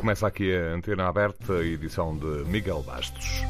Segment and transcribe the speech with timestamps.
[0.00, 3.42] Começa aqui a antena aberta, edição de Miguel Bastos.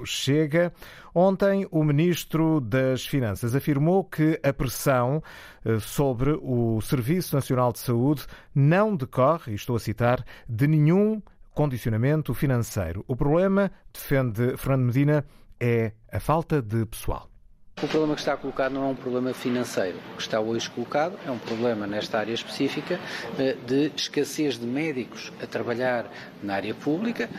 [0.06, 0.72] Chega.
[1.14, 5.22] Ontem, o Ministro das Finanças afirmou que a pressão
[5.66, 11.22] eh, sobre o Serviço Nacional de Saúde não decorre, e estou a citar, de nenhum
[11.54, 13.04] condicionamento financeiro.
[13.08, 15.26] O problema, defende Fernando Medina,
[15.60, 17.33] é a falta de pessoal.
[17.82, 19.98] O problema que está colocado não é um problema financeiro.
[20.14, 22.98] O que está hoje colocado é um problema nesta área específica
[23.38, 26.06] eh, de escassez de médicos a trabalhar
[26.42, 27.30] na área pública,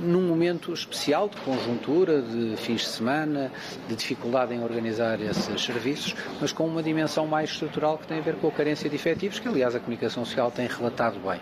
[0.00, 3.52] num momento especial de conjuntura, de fins de semana,
[3.88, 8.22] de dificuldade em organizar esses serviços, mas com uma dimensão mais estrutural que tem a
[8.22, 11.40] ver com a carência de efetivos, que aliás a comunicação social tem relatado bem.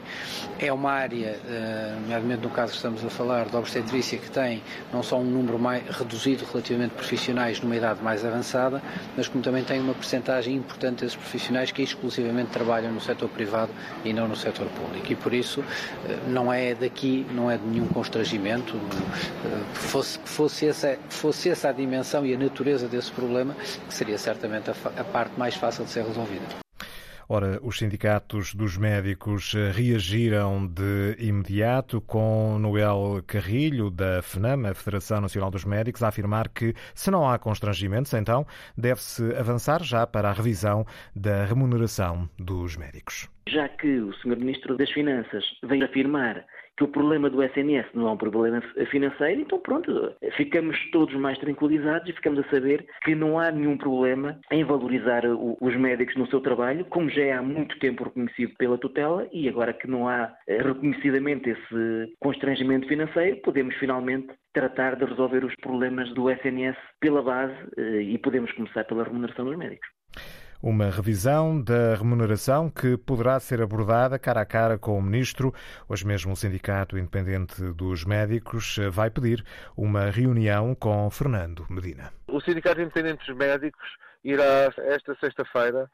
[0.59, 4.63] É uma área, eh, nomeadamente no caso que estamos a falar, da obstetrícia, que tem
[4.93, 8.83] não só um número mais reduzido relativamente de profissionais numa idade mais avançada, avançada,
[9.17, 13.71] mas como também tem uma percentagem importante desses profissionais que exclusivamente trabalham no setor privado
[14.05, 15.13] e não no setor público.
[15.13, 15.63] E por isso
[16.09, 18.77] eh, não é daqui, não é de nenhum constrangimento.
[18.77, 23.55] Eh, fosse, fosse, essa, fosse essa a dimensão e a natureza desse problema,
[23.87, 26.70] que seria certamente a, a parte mais fácil de ser resolvida.
[27.33, 34.75] Ora, os sindicatos dos médicos eh, reagiram de imediato com Noel Carrilho, da FNAM, a
[34.75, 38.45] Federação Nacional dos Médicos, a afirmar que, se não há constrangimentos, então
[38.77, 43.31] deve-se avançar já para a revisão da remuneração dos médicos.
[43.49, 44.37] Já que o Sr.
[44.37, 46.45] Ministro das Finanças veio afirmar
[46.81, 51.37] que o problema do SNS não é um problema financeiro, então pronto, ficamos todos mais
[51.37, 56.27] tranquilizados e ficamos a saber que não há nenhum problema em valorizar os médicos no
[56.29, 60.09] seu trabalho, como já é há muito tempo reconhecido pela tutela e agora que não
[60.09, 66.79] há eh, reconhecidamente esse constrangimento financeiro, podemos finalmente tratar de resolver os problemas do SNS
[66.99, 69.87] pela base eh, e podemos começar pela remuneração dos médicos
[70.63, 75.55] uma revisão da remuneração que poderá ser abordada cara a cara com o Ministro.
[75.89, 79.45] Hoje mesmo o Sindicato Independente dos Médicos vai pedir
[79.77, 82.13] uma reunião com Fernando Medina.
[82.29, 83.89] O Sindicato Independente dos Médicos
[84.23, 85.89] irá esta sexta-feira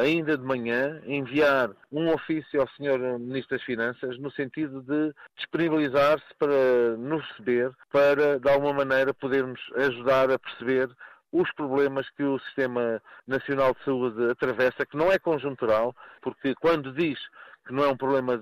[0.00, 3.18] ainda de manhã, enviar um ofício ao Sr.
[3.18, 9.60] Ministro das Finanças no sentido de disponibilizar-se para nos receber, para de alguma maneira podermos
[9.76, 10.88] ajudar a perceber
[11.32, 16.92] os problemas que o Sistema Nacional de Saúde atravessa, que não é conjuntural, porque quando
[16.92, 17.18] diz
[17.66, 18.40] que não é um problema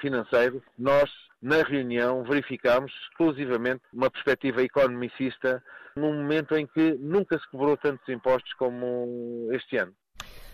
[0.00, 1.10] financeiro, nós,
[1.42, 5.62] na reunião, verificámos exclusivamente uma perspectiva economicista
[5.96, 9.92] num momento em que nunca se cobrou tantos impostos como este ano.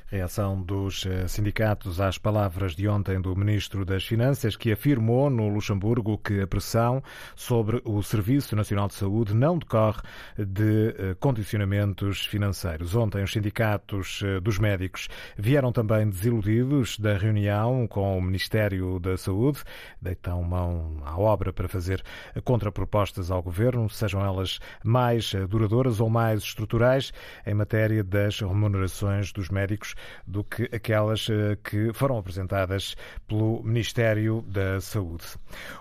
[0.08, 5.48] Reação dos eh, sindicatos às palavras de ontem do Ministro das Finanças, que afirmou no
[5.48, 7.02] Luxemburgo que a pressão
[7.34, 10.00] sobre o Serviço Nacional de Saúde não decorre
[10.38, 12.94] de eh, condicionamentos financeiros.
[12.94, 19.16] Ontem, os sindicatos eh, dos médicos vieram também desiludidos da reunião com o Ministério da
[19.16, 19.58] Saúde,
[20.00, 22.00] deitam mão à obra para fazer
[22.44, 27.12] contrapropostas ao Governo, sejam elas mais duradouras ou mais estruturais,
[27.44, 29.95] em matéria das remunerações dos médicos
[30.26, 32.96] do que aquelas eh, que foram apresentadas
[33.26, 35.24] pelo Ministério da Saúde.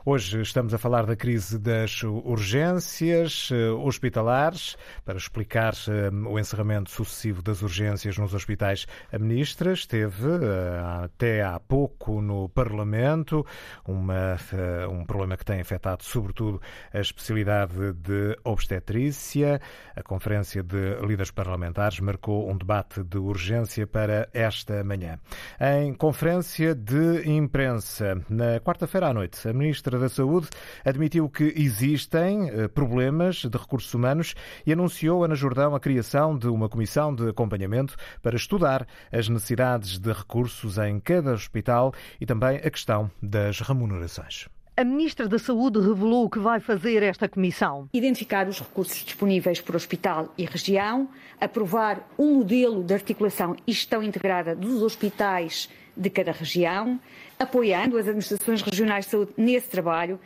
[0.05, 4.77] Hoje estamos a falar da crise das urgências eh, hospitalares.
[5.03, 10.27] Para explicar eh, o encerramento sucessivo das urgências nos hospitais, a Ministra esteve
[11.03, 13.45] até há pouco no Parlamento,
[13.85, 14.37] uma,
[14.89, 16.61] um problema que tem afetado sobretudo
[16.93, 19.59] a especialidade de obstetrícia.
[19.95, 25.17] A Conferência de Líderes Parlamentares marcou um debate de urgência para para esta manhã.
[25.59, 30.47] Em conferência de imprensa, na quarta-feira à noite, a Ministra da Saúde
[30.85, 36.47] admitiu que existem eh, problemas de recursos humanos e anunciou Ana Jordão a criação de
[36.47, 41.91] uma comissão de acompanhamento para estudar as necessidades de recursos em cada hospital
[42.21, 44.54] e também a questão das remunerações.
[44.77, 47.87] A Ministra da Saúde revelou que vai fazer esta comissão.
[47.93, 51.07] Identificar os recursos disponíveis por hospital e região,
[51.39, 56.99] aprovar um modelo de articulação e gestão integrada dos hospitais de cada região,
[57.39, 60.19] apoiando as administrações regionais de saúde nesse trabalho,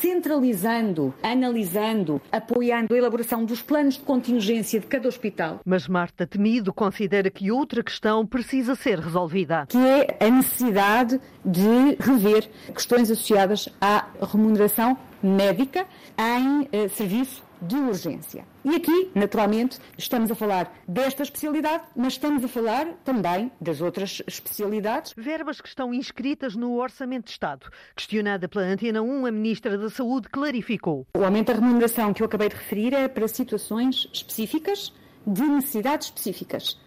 [0.00, 5.60] centralizando, analisando, apoiando a elaboração dos planos de contingência de cada hospital.
[5.64, 9.66] Mas Marta Temido considera que outra questão precisa ser resolvida.
[9.68, 14.96] Que é a necessidade de rever questões associadas à remuneração
[15.26, 15.86] médica
[16.18, 18.46] em eh, serviço de urgência.
[18.64, 24.22] E aqui, naturalmente, estamos a falar desta especialidade, mas estamos a falar também das outras
[24.26, 25.14] especialidades.
[25.16, 27.66] Verbas que estão inscritas no Orçamento de Estado.
[27.94, 31.06] Questionada pela Antena 1, a Ministra da Saúde clarificou.
[31.16, 34.92] O aumento da remuneração que eu acabei de referir é para situações específicas,
[35.26, 36.78] de necessidades específicas.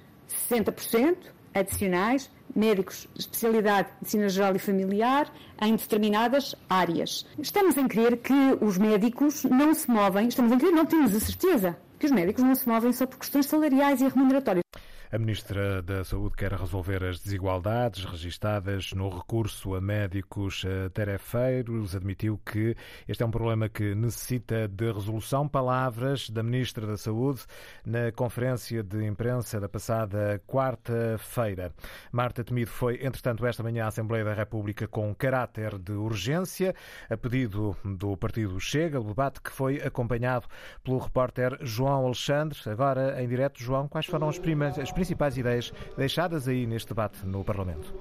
[0.49, 1.17] 60%
[1.59, 7.25] adicionais médicos de especialidade de medicina geral e familiar em determinadas áreas.
[7.37, 11.19] Estamos a crer que os médicos não se movem, estamos a crer, não temos a
[11.19, 14.63] certeza que os médicos não se movem só por questões salariais e remuneratórias.
[15.11, 20.63] A Ministra da Saúde quer resolver as desigualdades registadas no recurso a médicos
[20.93, 21.95] tarefeiros.
[21.95, 22.75] Admitiu que
[23.07, 25.47] este é um problema que necessita de resolução.
[25.47, 27.41] Palavras da Ministra da Saúde
[27.83, 31.73] na conferência de imprensa da passada quarta-feira.
[32.11, 36.75] Marta Temido foi, entretanto, esta manhã à Assembleia da República com caráter de urgência,
[37.09, 40.45] a pedido do partido Chega, o debate que foi acompanhado
[40.83, 42.59] pelo repórter João Alexandre.
[42.67, 47.41] Agora, em direto, João, quais foram as primeiras principais ideias deixadas aí neste debate no
[47.41, 47.95] Parlamento?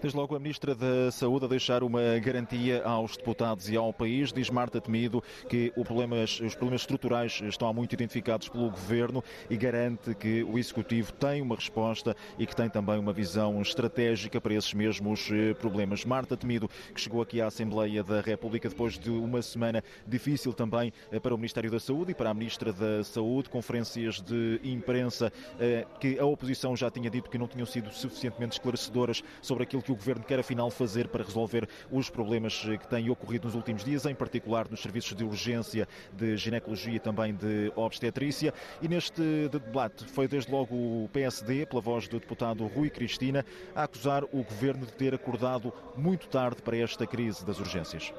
[0.00, 4.32] Desde logo a Ministra da Saúde a deixar uma garantia aos deputados e ao país.
[4.32, 9.56] Diz Marta Temido que problemas, os problemas estruturais estão há muito identificados pelo Governo e
[9.56, 14.54] garante que o Executivo tem uma resposta e que tem também uma visão estratégica para
[14.54, 16.04] esses mesmos eh, problemas.
[16.04, 20.92] Marta Temido, que chegou aqui à Assembleia da República depois de uma semana difícil também
[21.10, 25.32] eh, para o Ministério da Saúde e para a Ministra da Saúde, conferências de imprensa
[25.58, 29.82] eh, que a oposição já tinha dito que não tinham sido suficientemente esclarecedoras sobre aquilo
[29.82, 33.84] que o Governo quer afinal fazer para resolver os problemas que têm ocorrido nos últimos
[33.84, 38.52] dias, em particular nos serviços de urgência, de ginecologia e também de obstetrícia.
[38.80, 43.44] E neste debate foi desde logo o PSD, pela voz do deputado Rui Cristina,
[43.74, 48.12] a acusar o Governo de ter acordado muito tarde para esta crise das urgências.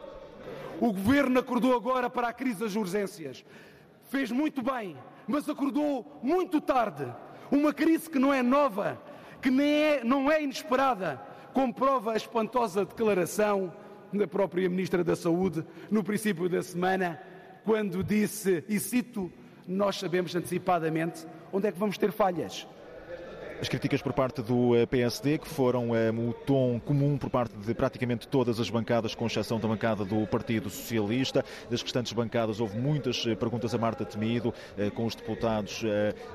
[0.79, 3.43] O Governo acordou agora para a crise das urgências.
[4.09, 4.95] Fez muito bem,
[5.27, 7.05] mas acordou muito tarde.
[7.51, 8.99] Uma crise que não é nova,
[9.41, 11.21] que nem é, não é inesperada,
[11.59, 13.73] comprova a espantosa declaração
[14.13, 17.21] da própria Ministra da Saúde no princípio da semana,
[17.65, 19.29] quando disse, e cito,
[19.67, 22.65] nós sabemos antecipadamente onde é que vamos ter falhas.
[23.61, 27.57] As críticas por parte do eh, PSD, que foram um, o tom comum por parte
[27.57, 31.43] de praticamente todas as bancadas, com exceção da bancada do Partido Socialista.
[31.69, 35.83] Das restantes bancadas houve muitas eh, perguntas a Marta Temido, eh, com os deputados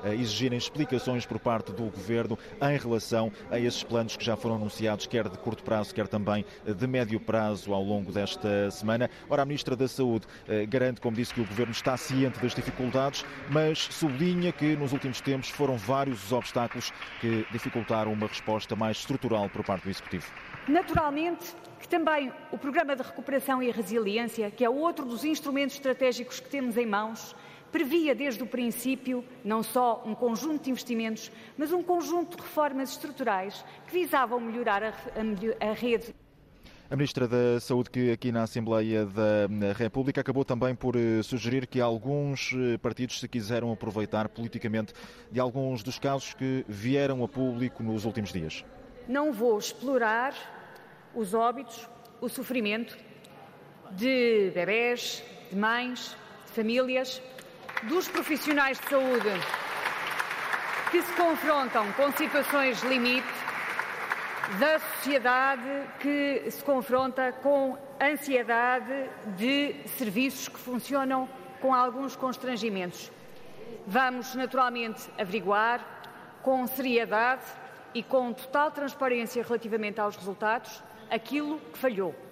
[0.03, 4.55] a exigirem explicações por parte do Governo em relação a esses planos que já foram
[4.55, 9.09] anunciados, quer de curto prazo, quer também de médio prazo ao longo desta semana.
[9.29, 10.25] Ora, a Ministra da Saúde
[10.69, 15.21] garante, como disse, que o Governo está ciente das dificuldades, mas sublinha que nos últimos
[15.21, 20.25] tempos foram vários os obstáculos que dificultaram uma resposta mais estrutural por parte do Executivo.
[20.67, 21.55] Naturalmente
[21.85, 26.49] que também o Programa de Recuperação e Resiliência, que é outro dos instrumentos estratégicos que
[26.49, 27.35] temos em mãos,
[27.71, 32.89] previa desde o princípio não só um conjunto de investimentos, mas um conjunto de reformas
[32.89, 36.15] estruturais que visavam melhorar a, a, a rede.
[36.87, 41.65] A Ministra da Saúde, que aqui na Assembleia da República acabou também por eh, sugerir
[41.65, 44.93] que alguns eh, partidos se quiseram aproveitar politicamente
[45.31, 48.63] de alguns dos casos que vieram a público nos últimos dias.
[49.07, 50.35] Não vou explorar
[51.15, 51.89] os óbitos,
[52.21, 52.95] o sofrimento
[53.91, 56.15] de bebés, de mães,
[56.45, 57.19] de famílias,
[57.89, 59.29] dos profissionais de saúde
[60.91, 63.27] que se confrontam com situações limite,
[64.59, 71.27] da sociedade que se confronta com ansiedade de serviços que funcionam
[71.59, 73.11] com alguns constrangimentos.
[73.87, 75.83] Vamos naturalmente averiguar
[76.41, 77.43] com seriedade
[77.93, 82.24] e com total transparência relativamente aos resultados aquilo que falhou.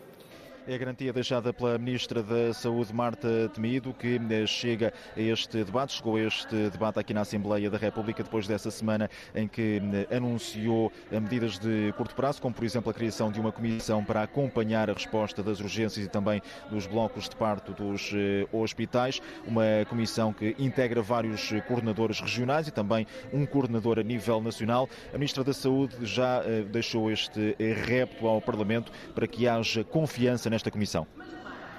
[0.66, 5.62] É a garantia deixada pela Ministra da Saúde, Marta Temido, que eh, chega a este
[5.62, 9.82] debate, chegou a este debate aqui na Assembleia da República depois dessa semana em que
[10.10, 14.06] eh, anunciou eh, medidas de curto prazo, como por exemplo a criação de uma comissão
[14.06, 16.42] para acompanhar a resposta das urgências e também
[16.72, 18.14] dos blocos de parto dos
[18.54, 24.88] hospitais, uma comissão que integra vários coordenadores regionais e também um coordenador a nível nacional.
[25.14, 26.42] A Ministra da Saúde já
[26.72, 27.56] deixou este
[27.86, 31.06] repto ao Parlamento para que haja confiança nesta comissão?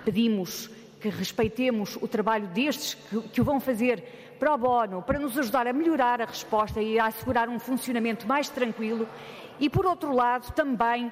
[0.04, 0.68] Pedimos
[1.00, 4.02] que respeitemos o trabalho destes que, que o vão fazer
[4.38, 8.48] pro bono para nos ajudar a melhorar a resposta e a assegurar um funcionamento mais
[8.48, 9.08] tranquilo
[9.60, 11.10] e, por outro lado, também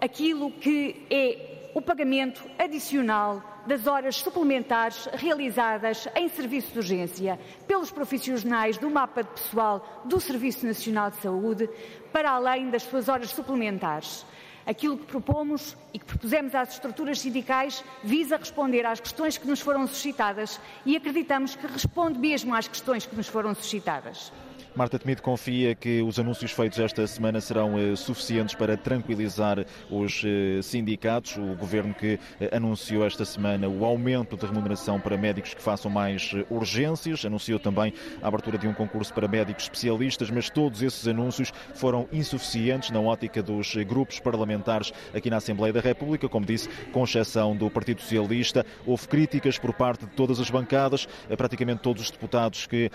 [0.00, 7.90] aquilo que é o pagamento adicional das horas suplementares realizadas em serviço de urgência pelos
[7.90, 11.68] profissionais do mapa de pessoal do Serviço Nacional de Saúde,
[12.12, 14.24] para além das suas horas suplementares.
[14.66, 19.60] Aquilo que propomos e que propusemos às estruturas sindicais visa responder às questões que nos
[19.60, 24.32] foram suscitadas e acreditamos que responde mesmo às questões que nos foram suscitadas.
[24.74, 30.22] Marta Temido confia que os anúncios feitos esta semana serão eh, suficientes para tranquilizar os
[30.24, 31.36] eh, sindicatos.
[31.36, 35.90] O governo que eh, anunciou esta semana o aumento de remuneração para médicos que façam
[35.90, 41.06] mais urgências, anunciou também a abertura de um concurso para médicos especialistas, mas todos esses
[41.08, 46.68] anúncios foram insuficientes na ótica dos grupos parlamentares aqui na Assembleia da República, como disse,
[46.92, 48.64] com exceção do Partido Socialista.
[48.86, 52.90] Houve críticas por parte de todas as bancadas, praticamente todos os deputados que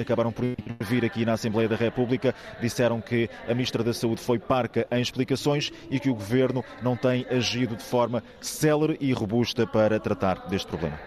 [0.00, 4.20] acabaram por intervir vir aqui na Assembleia da República disseram que a Ministra da Saúde
[4.20, 9.12] foi parca em explicações e que o Governo não tem agido de forma célere e
[9.12, 10.98] robusta para tratar deste problema.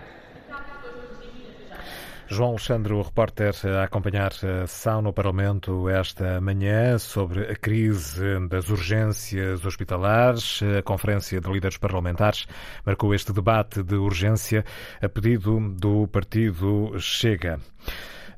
[2.29, 8.22] João Alexandre, o repórter, a acompanhar a sessão no Parlamento esta manhã sobre a crise
[8.50, 10.60] das urgências hospitalares.
[10.77, 12.46] A Conferência de Líderes Parlamentares
[12.86, 14.65] marcou este debate de urgência
[15.01, 17.62] a pedido do partido Chega.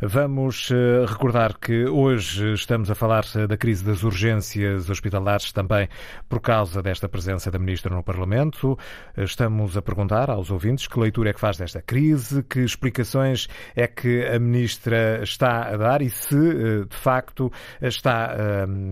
[0.02, 5.90] Vamos eh, recordar que hoje estamos a falar eh, da crise das urgências hospitalares também
[6.30, 8.80] por causa desta presença da Ministra no Parlamento.
[9.18, 13.88] Estamos a perguntar aos ouvintes que leitura é que faz desta crise, que explicações é
[13.88, 17.52] que a Ministra está a dar e se, eh, de facto,
[17.82, 18.38] está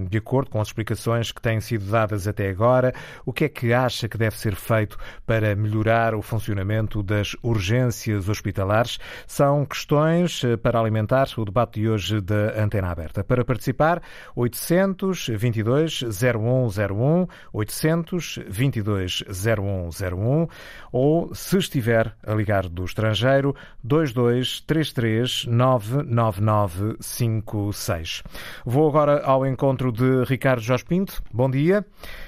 [0.10, 2.94] de acordo com as explicações que têm sido dadas até agora.
[3.26, 8.28] O que é que acha que deve ser feito para melhorar o funcionamento das urgências
[8.28, 9.00] hospitalares?
[9.26, 13.24] São questões para alimentar alimentar o debate de hoje da Antena Aberta.
[13.24, 14.02] Para participar,
[14.36, 20.48] 822 0101, 822 0101
[20.92, 28.24] ou, se estiver a ligar do estrangeiro, 2233 99956.
[28.66, 31.22] Vou agora ao encontro de Ricardo Jorge Pinto.
[31.32, 31.86] Bom dia.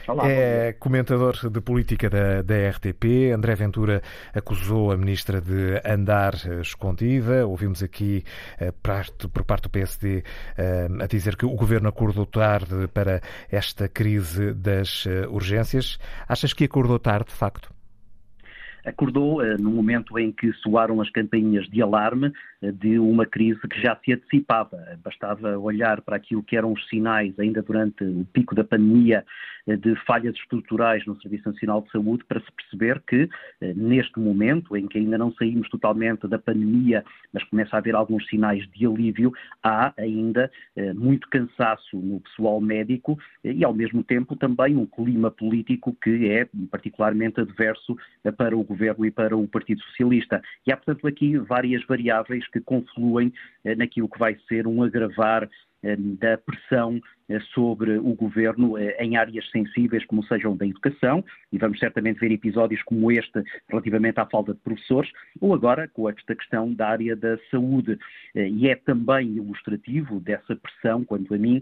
[0.08, 3.32] Olá, é comentador de política da, da RTP.
[3.34, 7.48] André Ventura acusou a ministra de andar escondida.
[7.48, 8.26] Ouvimos aqui
[9.34, 10.24] por parte do PSD
[10.58, 15.98] eh, a dizer que o governo acordou tarde para esta crise das eh, urgências.
[16.28, 17.74] Achas que acordou tarde, de facto?
[18.86, 23.98] acordou no momento em que soaram as campainhas de alarme de uma crise que já
[24.04, 24.78] se antecipava.
[25.04, 29.26] Bastava olhar para aquilo que eram os sinais ainda durante o pico da pandemia
[29.78, 33.30] de falhas estruturais no Serviço Nacional de Saúde para se perceber que,
[33.62, 37.96] eh, neste momento, em que ainda não saímos totalmente da pandemia, mas começa a haver
[37.96, 39.32] alguns sinais de alívio,
[39.64, 44.86] há ainda eh, muito cansaço no pessoal médico eh, e, ao mesmo tempo, também um
[44.86, 47.98] clima político que é particularmente adverso
[48.38, 50.42] para o Governo e para o Partido Socialista.
[50.66, 53.32] E há, portanto, aqui várias variáveis que confluem
[53.78, 55.50] naquilo que vai ser um agravar
[56.20, 57.00] da pressão
[57.54, 62.82] sobre o governo em áreas sensíveis, como sejam da educação, e vamos certamente ver episódios
[62.84, 67.38] como este relativamente à falta de professores, ou agora com esta questão da área da
[67.52, 67.98] saúde.
[68.36, 71.62] E é também ilustrativo dessa pressão, quanto a mim,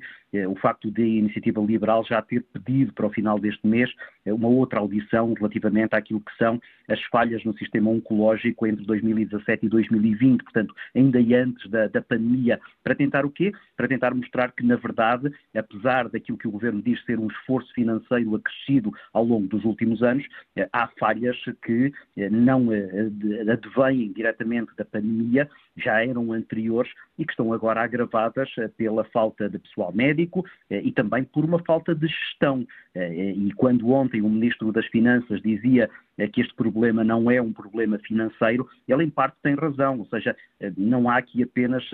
[0.50, 3.90] o facto de a Iniciativa Liberal já ter pedido para o final deste mês
[4.26, 9.70] uma outra audição relativamente àquilo que são as falhas no sistema oncológico entre 2017 e
[9.70, 13.52] 2020, portanto, ainda antes da, da pandemia, para tentar o quê?
[13.76, 17.74] Para tentar mostrar que, na verdade, apesar daquilo que o Governo diz ser um esforço
[17.74, 23.10] financeiro acrescido ao longo dos últimos anos, eh, há falhas que eh, não eh,
[23.52, 29.60] advêm diretamente da pandemia, já eram anteriores e que estão agora agravadas pela falta de
[29.60, 32.68] pessoal médico e também por uma falta de gestão.
[32.96, 35.88] E quando ontem o Ministro das Finanças dizia
[36.34, 40.36] que este problema não é um problema financeiro, ele em parte tem razão, ou seja,
[40.76, 41.88] não há aqui apenas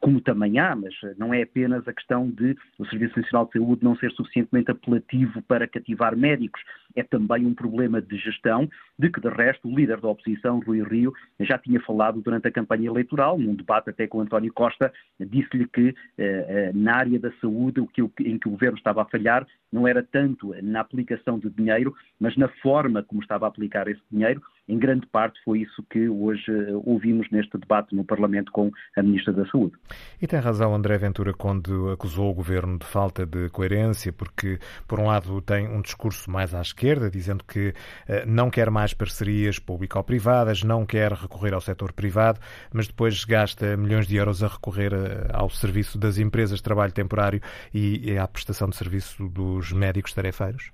[0.00, 3.58] como também há, mas eh, não é apenas a questão de o Serviço Nacional de
[3.58, 6.60] Saúde não ser suficientemente apelativo para cativar médicos,
[6.96, 10.82] é também um problema de gestão, de que de resto o líder da oposição, Rui
[10.82, 15.68] Rio, já tinha falado durante a campanha eleitoral, num debate até com António Costa, disse-lhe
[15.68, 19.46] que eh, na área da saúde o que, em que o governo estava a falhar
[19.72, 24.00] não era tanto na aplicação de dinheiro, mas na forma como estava a aplicar esse
[24.10, 26.50] dinheiro, em grande parte foi isso que hoje
[26.84, 29.74] ouvimos neste debate no Parlamento com a Ministra da Saúde.
[30.20, 34.98] E tem razão André Ventura quando acusou o governo de falta de coerência, porque, por
[34.98, 37.74] um lado, tem um discurso mais à esquerda, dizendo que
[38.08, 42.40] eh, não quer mais parcerias público-privadas, não quer recorrer ao setor privado,
[42.72, 46.92] mas depois gasta milhões de euros a recorrer eh, ao serviço das empresas de trabalho
[46.92, 47.40] temporário
[47.74, 50.70] e à prestação de serviço dos médicos tarefeiros?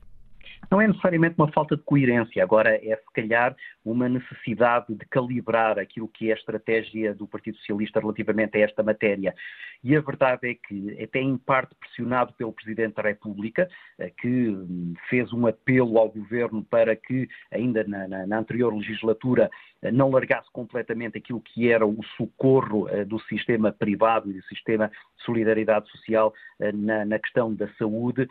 [0.70, 5.78] Não é necessariamente uma falta de coerência, agora é se calhar uma necessidade de calibrar
[5.78, 9.34] aquilo que é a estratégia do Partido Socialista relativamente a esta matéria.
[9.82, 14.48] E a verdade é que, até em parte pressionado pelo Presidente da República, eh, que
[14.48, 19.50] hum, fez um apelo ao Governo para que, ainda na, na, na anterior legislatura,
[19.82, 24.42] eh, não largasse completamente aquilo que era o socorro eh, do sistema privado e do
[24.44, 26.32] sistema de solidariedade social
[26.74, 28.28] na, na questão da saúde,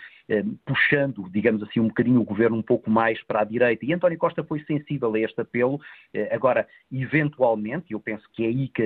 [0.66, 3.86] puxando, digamos assim, um bocadinho o Governo um pouco mais para a direita.
[3.86, 5.80] E António Costa foi sensível a apelo.
[6.30, 8.84] Agora, eventualmente, e eu penso que é aí que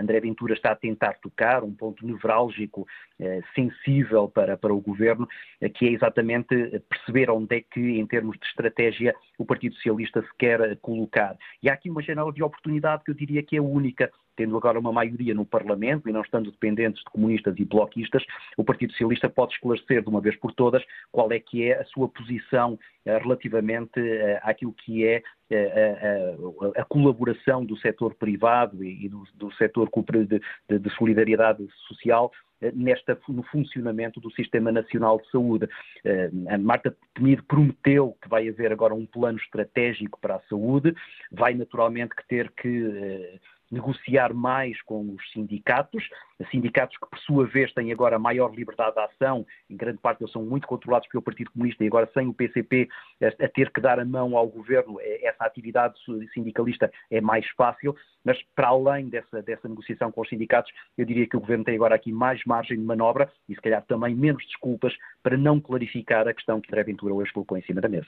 [0.00, 2.86] André Ventura está a tentar tocar, um ponto nevrálgico,
[3.20, 5.28] eh, sensível para, para o governo,
[5.60, 10.20] eh, que é exatamente perceber onde é que, em termos de estratégia, o Partido Socialista
[10.20, 11.36] se quer colocar.
[11.62, 14.78] E há aqui uma janela de oportunidade que eu diria que é única tendo agora
[14.78, 18.24] uma maioria no Parlamento e não estando dependentes de comunistas e bloquistas,
[18.56, 21.84] o Partido Socialista pode esclarecer de uma vez por todas qual é que é a
[21.84, 24.00] sua posição eh, relativamente
[24.42, 29.90] àquilo que é a, a, a colaboração do setor privado e do, do setor
[30.26, 35.68] de, de, de solidariedade social eh, nesta, no funcionamento do Sistema Nacional de Saúde.
[36.04, 40.94] Eh, a Marta Temido prometeu que vai haver agora um plano estratégico para a saúde,
[41.30, 43.40] vai naturalmente ter que eh,
[43.74, 46.08] negociar mais com os sindicatos,
[46.50, 50.32] sindicatos que, por sua vez, têm agora maior liberdade de ação, em grande parte eles
[50.32, 52.88] são muito controlados pelo Partido Comunista e agora sem o PCP
[53.22, 55.94] a ter que dar a mão ao governo, essa atividade
[56.32, 61.26] sindicalista é mais fácil, mas para além dessa, dessa negociação com os sindicatos, eu diria
[61.26, 64.44] que o governo tem agora aqui mais margem de manobra e se calhar também menos
[64.46, 68.06] desculpas para não clarificar a questão que André Ventura hoje colocou em cima da mesa.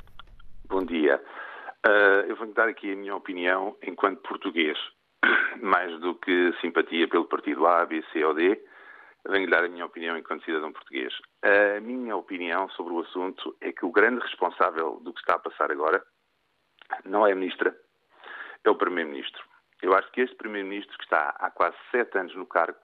[0.70, 1.20] Bom dia.
[1.86, 4.78] Uh, eu vou dar aqui a minha opinião enquanto português,
[5.60, 8.58] mais do que simpatia pelo partido A, B, C ou D
[9.28, 11.12] venho dar a minha opinião enquanto cidadão português.
[11.42, 15.38] A minha opinião sobre o assunto é que o grande responsável do que está a
[15.38, 16.02] passar agora
[17.04, 17.76] não é a Ministra,
[18.64, 19.42] é o Primeiro-Ministro.
[19.82, 22.78] Eu acho que este Primeiro-Ministro, que está há quase sete anos no cargo,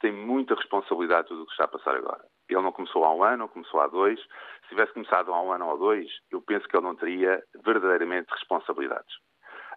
[0.00, 2.24] tem muita responsabilidade do que está a passar agora.
[2.48, 4.18] Ele não começou há um ano, não começou há dois.
[4.62, 8.30] Se tivesse começado há um ano ou dois, eu penso que ele não teria verdadeiramente
[8.32, 9.14] responsabilidades.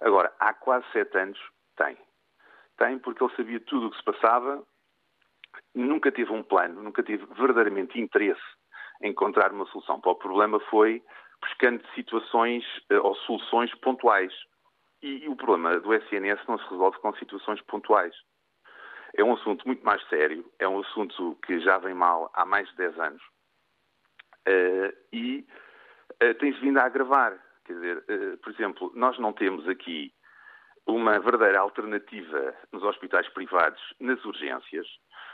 [0.01, 1.39] Agora, há quase sete anos,
[1.75, 1.97] tem.
[2.77, 4.63] Tem porque ele sabia tudo o que se passava,
[5.73, 8.41] nunca teve um plano, nunca teve verdadeiramente interesse
[9.01, 11.01] em encontrar uma solução para o problema, foi
[11.41, 14.33] buscando situações eh, ou soluções pontuais.
[15.01, 18.15] E, e o problema do SNS não se resolve com situações pontuais.
[19.15, 22.67] É um assunto muito mais sério, é um assunto que já vem mal há mais
[22.69, 23.21] de 10 anos
[24.47, 25.45] uh, e
[26.23, 27.37] uh, tem-se vindo a agravar.
[27.65, 30.13] Quer dizer, uh, por exemplo, nós não temos aqui
[30.85, 34.87] uma verdadeira alternativa nos hospitais privados nas urgências,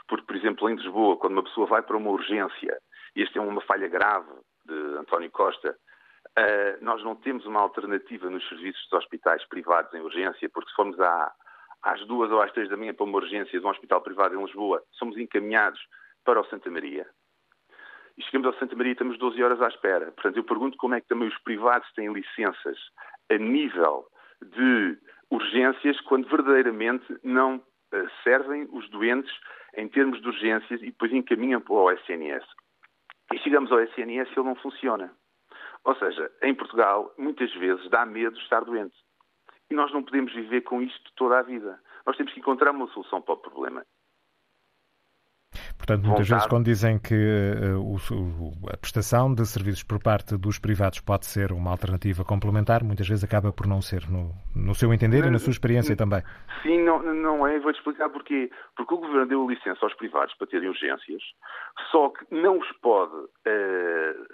[0.07, 2.79] porque, por exemplo, em Lisboa, quando uma pessoa vai para uma urgência,
[3.15, 4.31] e esta é uma falha grave
[4.65, 5.75] de António Costa,
[6.37, 10.75] uh, nós não temos uma alternativa nos serviços dos hospitais privados em urgência, porque se
[10.75, 11.31] formos à,
[11.83, 14.43] às duas ou às três da manhã para uma urgência de um hospital privado em
[14.43, 15.79] Lisboa, somos encaminhados
[16.23, 17.07] para o Santa Maria.
[18.17, 20.11] E chegamos ao Santa Maria e estamos 12 horas à espera.
[20.11, 22.77] Portanto, eu pergunto como é que também os privados têm licenças
[23.31, 24.05] a nível
[24.41, 24.97] de
[25.29, 29.31] urgências quando verdadeiramente não uh, servem os doentes
[29.75, 32.45] em termos de urgências e depois encaminham para o SNS.
[33.33, 35.13] E chegamos ao SNS e ele não funciona.
[35.83, 38.95] Ou seja, em Portugal, muitas vezes dá medo estar doente.
[39.69, 41.79] E nós não podemos viver com isto toda a vida.
[42.05, 43.85] Nós temos que encontrar uma solução para o problema.
[45.89, 46.29] Portanto, muitas vontade.
[46.29, 51.25] vezes, quando dizem que uh, o, a prestação de serviços por parte dos privados pode
[51.25, 55.29] ser uma alternativa complementar, muitas vezes acaba por não ser, no, no seu entender não,
[55.29, 56.21] e na sua experiência também.
[56.61, 57.59] Sim, não, não é.
[57.59, 58.51] Vou-te explicar porquê.
[58.75, 61.23] Porque o Governo deu licença aos privados para terem urgências,
[61.91, 64.27] só que não os pode uh,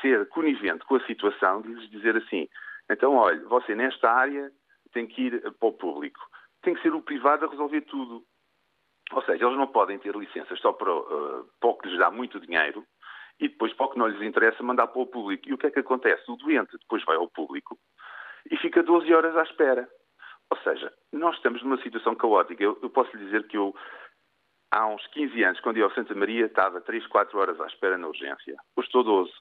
[0.00, 2.48] ser conivente com a situação de lhes dizer assim:
[2.88, 4.50] então, olha, você nesta área
[4.92, 6.20] tem que ir para o público.
[6.62, 8.22] Tem que ser o privado a resolver tudo.
[9.12, 12.10] Ou seja, eles não podem ter licenças só para, uh, para o que lhes dá
[12.10, 12.84] muito dinheiro
[13.40, 15.48] e depois para o que não lhes interessa mandar para o público.
[15.48, 16.30] E o que é que acontece?
[16.30, 17.78] O doente depois vai ao público
[18.50, 19.88] e fica 12 horas à espera.
[20.50, 22.62] Ou seja, nós estamos numa situação caótica.
[22.62, 23.74] Eu, eu posso lhe dizer que eu,
[24.70, 27.96] há uns 15 anos, quando ia ao Santa Maria, estava 3, 4 horas à espera
[27.96, 28.56] na urgência.
[28.76, 29.32] Hoje estou 12.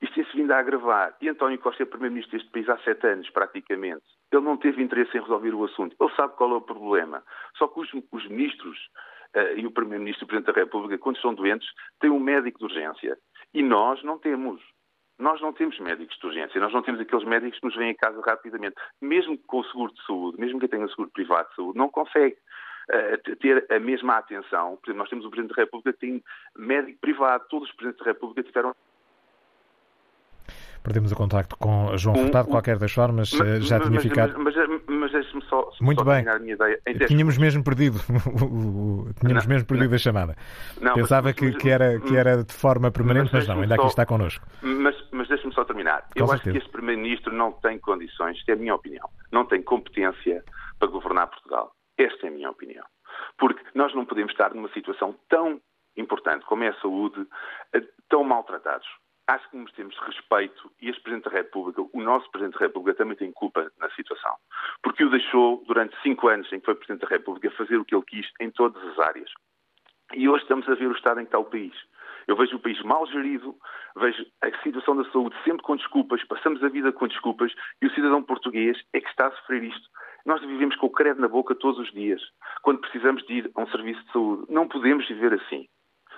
[0.00, 1.16] Isto tem-se vindo a agravar.
[1.20, 4.04] E António Costa é Primeiro-Ministro deste país há sete anos, praticamente.
[4.30, 5.96] Ele não teve interesse em resolver o assunto.
[5.98, 7.22] Ele sabe qual é o problema.
[7.56, 8.78] Só que os, os ministros
[9.34, 11.68] uh, e o Primeiro-Ministro e o Presidente da República, quando estão doentes,
[12.00, 13.18] têm um médico de urgência.
[13.54, 14.60] E nós não temos.
[15.18, 17.94] Nós não temos médicos de urgência, nós não temos aqueles médicos que nos vêm a
[17.94, 18.76] casa rapidamente.
[19.02, 22.36] Mesmo com o seguro de saúde, mesmo que tenha seguro privado de saúde, não consegue
[22.36, 24.76] uh, ter a mesma atenção.
[24.76, 26.22] Por exemplo, nós temos o Presidente da República que tem
[26.56, 28.76] médico privado, todos os Presidentes da República tiveram
[30.82, 34.38] Perdemos o contacto com João Furtado, de qualquer das formas, mas, já tinha mas, ficado.
[34.38, 36.28] Mas, mas, mas deixe-me só, Muito só bem.
[36.28, 36.80] a minha ideia.
[37.06, 37.98] Tínhamos mesmo perdido,
[39.20, 39.94] tínhamos não, mesmo perdido não.
[39.94, 40.36] a chamada.
[40.80, 43.90] Não, Pensava que, que, era, que era de forma permanente, mas, não, ainda só, aqui
[43.90, 44.46] está connosco.
[44.62, 46.02] Mas, mas deixe-me só terminar.
[46.02, 46.34] Com Eu certeza.
[46.34, 50.42] acho que este Primeiro-Ministro não tem condições, isto é a minha opinião, não tem competência
[50.78, 51.72] para governar Portugal.
[51.96, 52.84] Esta é a minha opinião.
[53.36, 55.60] Porque nós não podemos estar numa situação tão
[55.96, 57.26] importante como é a saúde,
[57.74, 58.86] eh, tão maltratados
[59.28, 63.16] acho que merecemos respeito e este Presidente da República, o nosso Presidente da República, também
[63.16, 64.34] tem culpa na situação.
[64.82, 67.94] Porque o deixou, durante cinco anos em que foi Presidente da República, fazer o que
[67.94, 69.30] ele quis em todas as áreas.
[70.14, 71.74] E hoje estamos a ver o estado em que está o país.
[72.26, 73.54] Eu vejo o país mal gerido,
[73.96, 77.94] vejo a situação da saúde sempre com desculpas, passamos a vida com desculpas e o
[77.94, 79.88] cidadão português é que está a sofrer isto.
[80.24, 82.22] Nós vivemos com o credo na boca todos os dias,
[82.62, 84.46] quando precisamos de ir a um serviço de saúde.
[84.50, 85.68] Não podemos viver assim.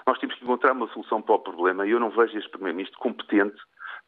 [0.07, 2.99] Nós temos que encontrar uma solução para o problema e eu não vejo este Primeiro-Ministro
[2.99, 3.57] competente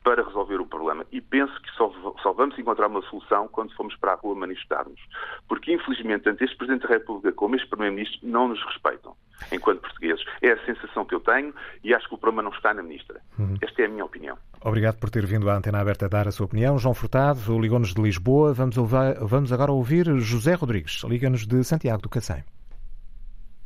[0.03, 1.07] para resolver o problema.
[1.13, 5.01] E penso que só, só, vamos encontrar uma solução quando formos para a rua manifestarmos.
[5.49, 9.15] Porque, infelizmente, tanto este Presidente da República como este Primeiro-Ministro não nos respeitam
[9.51, 10.25] enquanto portugueses.
[10.41, 13.21] É a sensação que eu tenho e acho que o problema não está na Ministra.
[13.39, 13.57] Uhum.
[13.61, 14.37] Esta é a minha opinião.
[14.61, 16.79] Obrigado por ter vindo à Antena Aberta a dar a sua opinião.
[16.79, 18.53] João Furtado, Ligou-nos de Lisboa.
[18.53, 22.45] Vamos, ouvir, vamos agora ouvir José Rodrigues, Liga-nos de Santiago do Cacém.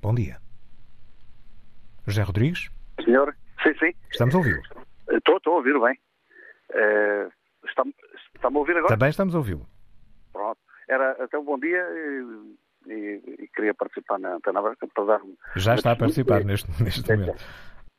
[0.02, 0.45] Bom dia.
[2.06, 2.70] José Rodrigues?
[3.04, 3.92] Senhor, sim, sim.
[4.10, 4.62] Estamos a ouvi-lo.
[5.10, 5.98] Estou, estou a ouvir bem.
[6.70, 7.30] Uh,
[7.66, 7.94] está-me
[8.34, 8.94] está a ouvir agora?
[8.94, 9.66] Também estamos a ouvi-lo.
[10.32, 10.58] Pronto.
[10.88, 11.84] Era até um bom dia
[12.86, 15.20] e, e, e queria participar na Antena Aberta para dar
[15.56, 17.42] Já está a participar neste, neste momento.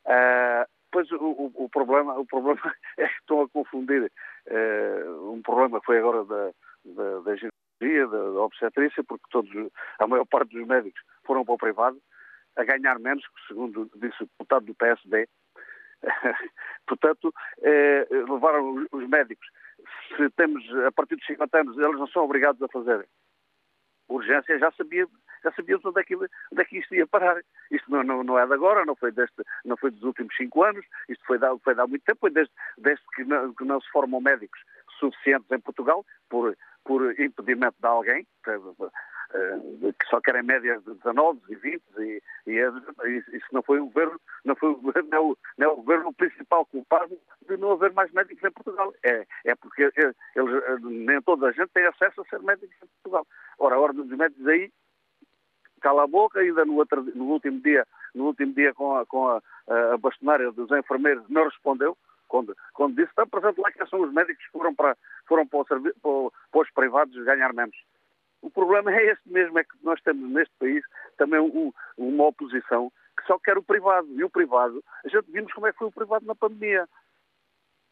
[0.06, 2.60] Uh, pois o, o, o, problema, o problema
[2.96, 4.10] é que estão a confundir
[4.50, 6.50] uh, um problema que foi agora da,
[6.84, 9.50] da, da ginecologia, da, da obstetrícia, porque todos,
[9.98, 11.98] a maior parte dos médicos foram para o privado
[12.58, 15.28] a ganhar menos, segundo disse o deputado do PSD.
[16.86, 19.46] Portanto, eh, levaram os médicos.
[20.16, 23.08] Se temos, a partir dos 50 anos, eles não são obrigados a fazer
[24.08, 25.06] urgência, já sabia,
[25.44, 27.40] já sabíamos onde é onde é que isto ia parar.
[27.70, 30.64] Isto não, não, não é de agora, não foi, deste, não foi dos últimos cinco
[30.64, 33.64] anos, isto foi de, foi de há muito tempo, foi desde, desde que, não, que
[33.64, 34.60] não se formam médicos
[34.98, 38.26] suficientes em Portugal, por, por impedimento de alguém,
[39.30, 41.82] que só querem médias de 19 e 20
[42.46, 42.68] e, é,
[43.06, 45.70] e, se não foi o governo, não foi o governo, não é o, não é
[45.70, 48.92] o governo principal culpado de não haver mais médicos em Portugal.
[49.02, 50.16] É, é porque eles,
[50.82, 53.26] nem toda a gente tem acesso a ser médicos em Portugal.
[53.58, 54.72] Ora, a ordem dos médicos aí
[55.80, 59.28] cala a boca, ainda no, outro, no último dia, no último dia com a, com
[59.28, 59.42] a,
[59.92, 64.12] a bastonária dos enfermeiros não respondeu, quando, quando disse, está presente lá que são os
[64.12, 65.80] médicos que foram para, foram para, o, para,
[66.50, 67.76] para os privados ganhar menos.
[68.42, 70.84] O problema é este mesmo, é que nós temos neste país
[71.16, 74.08] também um, uma oposição que só quer o privado.
[74.12, 76.88] E o privado, a gente vimos como é que foi o privado na pandemia.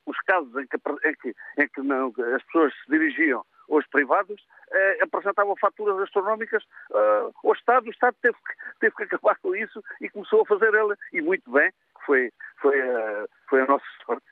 [0.07, 0.77] Os casos em que,
[1.09, 6.63] em que, em que não, as pessoas se dirigiam aos privados eh, apresentavam faturas astronómicas
[6.91, 7.87] uh, ao Estado.
[7.87, 11.21] O Estado teve que, teve que acabar com isso e começou a fazer ele, e
[11.21, 11.73] muito bem,
[12.05, 12.31] foi,
[12.61, 14.27] foi, uh, foi a nossa sorte,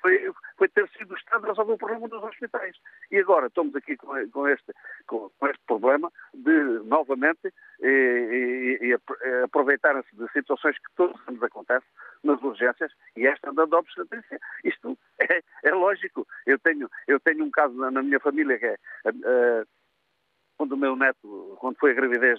[0.00, 2.76] foi, foi ter sido o Estado a resolver o problema dos hospitais.
[3.10, 4.72] E agora estamos aqui com, com este,
[5.06, 6.52] com, com, este problema de,
[6.84, 11.88] novamente, e, e, e aproveitarem-se de situações que todos os anos acontecem
[12.22, 14.38] nas urgências e esta da obstetrícia.
[14.64, 16.26] Isto é, é, lógico.
[16.46, 18.76] Eu tenho, eu tenho um caso na, na minha família que é.
[19.06, 19.79] Uh,
[20.60, 22.38] quando o meu neto, quando foi a gravidez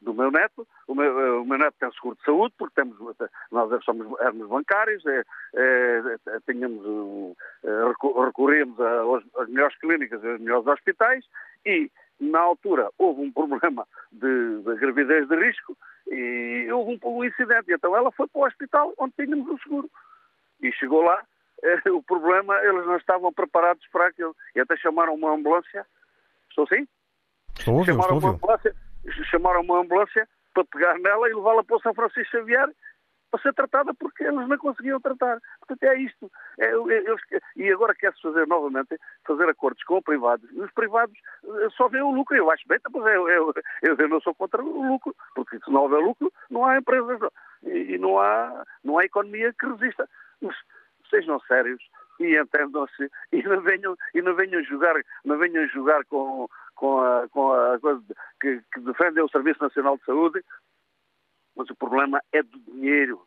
[0.00, 2.98] do meu neto, o meu, o meu neto tem seguro de saúde, porque temos,
[3.52, 5.22] nós somos, éramos bancários, é,
[5.54, 11.24] é, tínhamos, é, recorríamos às melhores clínicas, às melhores hospitais,
[11.64, 15.76] e na altura houve um problema de, de gravidez de risco
[16.08, 17.72] e houve um, um incidente.
[17.72, 19.88] Então ela foi para o hospital onde tínhamos o seguro.
[20.60, 21.22] E chegou lá,
[21.62, 24.34] eh, o problema, eles não estavam preparados para aquilo.
[24.56, 25.86] E até chamaram uma ambulância.
[26.48, 26.84] Estou sim?
[27.60, 28.74] Chamaram, uma ambulância,
[29.30, 32.68] chamaram uma ambulância para pegar nela e levá-la para o São Francisco Xavier
[33.30, 35.38] para ser tratada porque eles não conseguiam tratar.
[35.60, 36.30] Portanto, é isto.
[36.58, 37.20] É, eles,
[37.56, 40.50] e agora quer-se fazer novamente, fazer acordos com privados.
[40.50, 42.36] E os privados eh, só vêem o lucro.
[42.36, 45.70] Eu acho bem, mas eu, eu, eu, eu não sou contra o lucro, porque se
[45.70, 47.20] não houver lucro, não há empresas
[47.62, 50.08] e, e não, há, não há economia que resista.
[50.42, 50.56] Mas
[51.08, 51.82] sejam sérios
[52.18, 54.94] e entendam-se e não venham, e não venham jogar,
[55.24, 56.48] não venham jogar com,
[56.80, 58.02] com a, com a coisa
[58.40, 60.42] que, que defendem o Serviço Nacional de Saúde,
[61.54, 63.20] mas o problema é do dinheiro.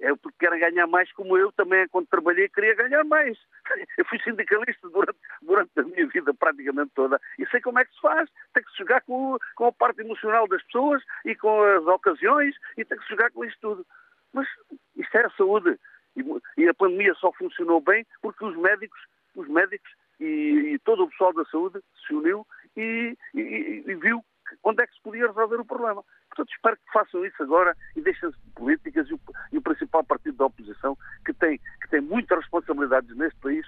[0.00, 3.38] É porque querem ganhar mais, como eu também, quando trabalhei, queria ganhar mais.
[3.96, 7.94] Eu fui sindicalista durante, durante a minha vida praticamente toda e sei como é que
[7.94, 8.28] se faz.
[8.54, 12.56] Tem que se jogar com, com a parte emocional das pessoas e com as ocasiões
[12.76, 13.86] e tem que se jogar com isso tudo.
[14.32, 14.48] Mas
[14.96, 15.78] isto é a saúde.
[16.16, 16.24] E,
[16.56, 19.00] e a pandemia só funcionou bem porque os médicos,
[19.36, 22.44] os médicos e, e todo o pessoal da saúde se uniu
[22.76, 24.24] e, e, e viu
[24.62, 26.02] onde é que se podia resolver o problema.
[26.28, 29.20] Portanto, espero que façam isso agora e deixem-se de políticas e o,
[29.52, 33.66] e o, principal partido da oposição, que tem, que tem muitas responsabilidades neste país,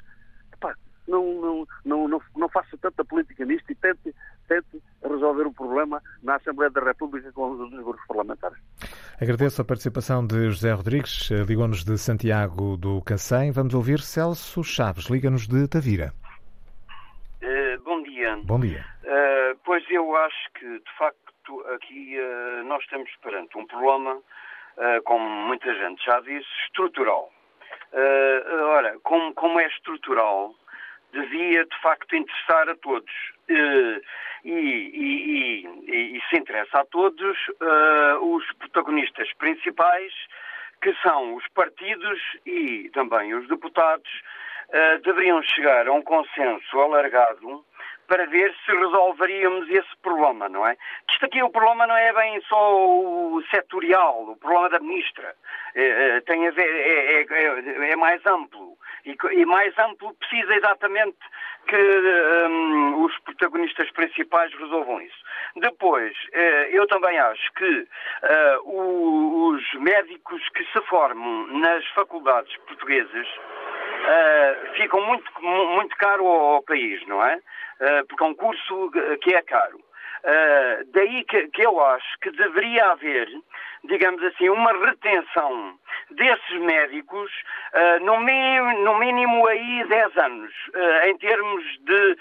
[0.52, 0.74] epá,
[1.06, 4.14] não, não, não, não, não faça tanta política nisto e tente,
[4.48, 8.58] tente resolver o problema na Assembleia da República com os grupos parlamentares.
[9.20, 13.52] Agradeço a participação de José Rodrigues, ligou-nos de Santiago do Cacém.
[13.52, 16.12] Vamos ouvir Celso Chaves, liga-nos de Tavira.
[17.40, 18.36] Uh, bom dia.
[18.44, 18.84] Bom dia.
[19.06, 25.02] Uh, pois eu acho que, de facto, aqui uh, nós estamos perante um problema, uh,
[25.04, 27.32] como muita gente já disse, estrutural.
[28.74, 30.52] Ora, como, como é estrutural,
[31.12, 33.12] devia de facto interessar a todos.
[33.48, 34.02] E,
[34.44, 37.36] e, e, e, se interessa a todos
[38.20, 40.12] os protagonistas principais,
[40.82, 44.10] que são os partidos e também os deputados,
[45.04, 47.64] deveriam chegar a um consenso alargado
[48.06, 50.76] para ver se resolveríamos esse problema, não é?
[51.10, 55.34] Isto aqui o problema não é bem só o setorial, o problema da ministra.
[55.74, 58.76] É, tem a ver, é, é, é, é mais amplo.
[59.04, 61.18] E, e, mais amplo precisa exatamente
[61.68, 65.16] que um, os protagonistas principais resolvam isso.
[65.56, 73.26] Depois, uh, eu também acho que uh, os médicos que se formam nas faculdades portuguesas
[73.28, 77.40] uh, ficam muito, muito caro ao, ao país, não é?
[77.80, 79.78] Uh, porque é um curso que é caro.
[80.26, 83.28] Uh, daí que, que, eu acho que deveria haver,
[83.84, 85.78] digamos assim, uma retenção
[86.10, 87.30] desses médicos
[87.72, 92.16] uh, no, mínimo, no, mínimo, aí 10 anos, uh, em termos de.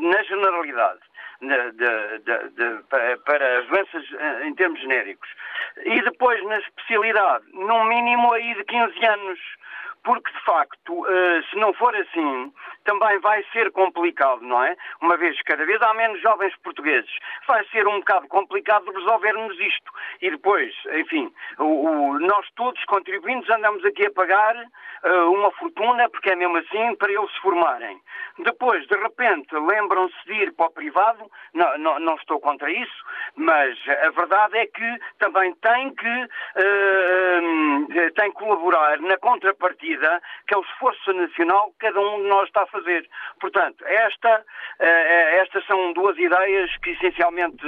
[0.00, 1.00] na generalidade.
[1.42, 2.82] De, de, de,
[3.24, 4.04] para as doenças
[4.44, 5.28] em termos genéricos.
[5.84, 9.40] E depois, na especialidade, no mínimo aí de 15 anos
[10.04, 12.52] porque de facto, uh, se não for assim,
[12.84, 14.76] também vai ser complicado, não é?
[15.00, 17.10] Uma vez que cada vez há menos jovens portugueses,
[17.46, 19.92] vai ser um bocado complicado resolvermos isto.
[20.20, 26.08] E depois, enfim, o, o, nós todos contribuintes andamos aqui a pagar uh, uma fortuna,
[26.08, 28.00] porque é mesmo assim, para eles se formarem.
[28.38, 33.04] Depois, de repente, lembram-se de ir para o privado, não, não, não, estou contra isso,
[33.36, 40.54] mas a verdade é que também tem que, uh, tem que colaborar na contrapartida que
[40.54, 43.08] é o esforço nacional que cada um de nós está a fazer.
[43.40, 44.84] Portanto, esta, uh,
[45.42, 47.64] estas são duas ideias que essencialmente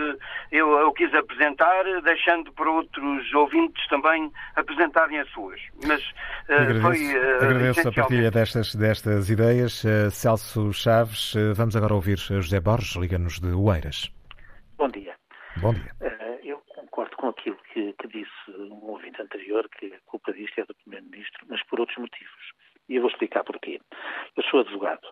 [0.51, 5.61] eu, eu quis apresentar, deixando para outros ouvintes também apresentarem as suas.
[5.87, 7.15] Mas uh, foi.
[7.41, 9.85] agradeço a partilha destas, destas ideias.
[10.11, 14.11] Celso Chaves, vamos agora ouvir José Borges, liga-nos de Oeiras.
[14.77, 15.15] Bom dia.
[15.59, 15.93] Bom dia.
[16.01, 20.61] Uh, eu concordo com aquilo que, que, disse um ouvinte anterior, que a culpa disto
[20.61, 22.53] é do Primeiro-Ministro, mas por outros motivos.
[22.89, 23.81] E eu vou explicar porquê.
[24.37, 25.09] Eu sou advogado.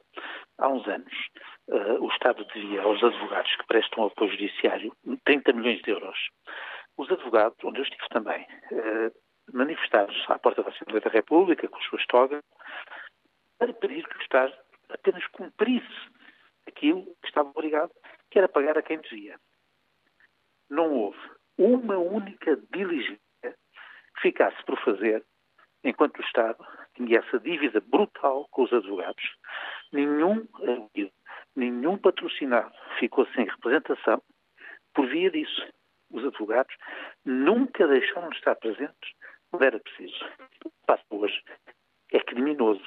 [0.59, 1.13] Há uns anos,
[1.69, 4.93] uh, o Estado devia aos advogados que prestam apoio judiciário
[5.25, 6.19] 30 milhões de euros.
[6.97, 9.13] Os advogados, onde eu estive também, uh,
[9.53, 12.43] manifestaram-se à porta da Assembleia da República, com as suas togas,
[13.59, 14.55] para pedir que o Estado
[14.91, 16.11] apenas cumprisse
[16.67, 17.91] aquilo que estava obrigado,
[18.31, 19.39] que era pagar a quem devia
[20.73, 21.19] não houve
[21.59, 25.25] uma única diligência que ficasse por fazer
[25.85, 29.23] enquanto o Estado tinha essa dívida brutal com os advogados.
[29.93, 30.47] Nenhum
[31.55, 34.23] nenhum patrocinado ficou sem representação
[34.95, 35.67] por via disso.
[36.11, 36.75] Os advogados
[37.25, 39.13] nunca deixaram de estar presentes
[39.51, 40.25] quando era preciso.
[40.65, 41.43] O passo hoje
[42.13, 42.85] é criminoso.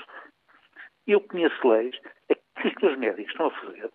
[1.07, 1.95] Eu conheço leis,
[2.29, 3.91] é que os médicos estão a fazer,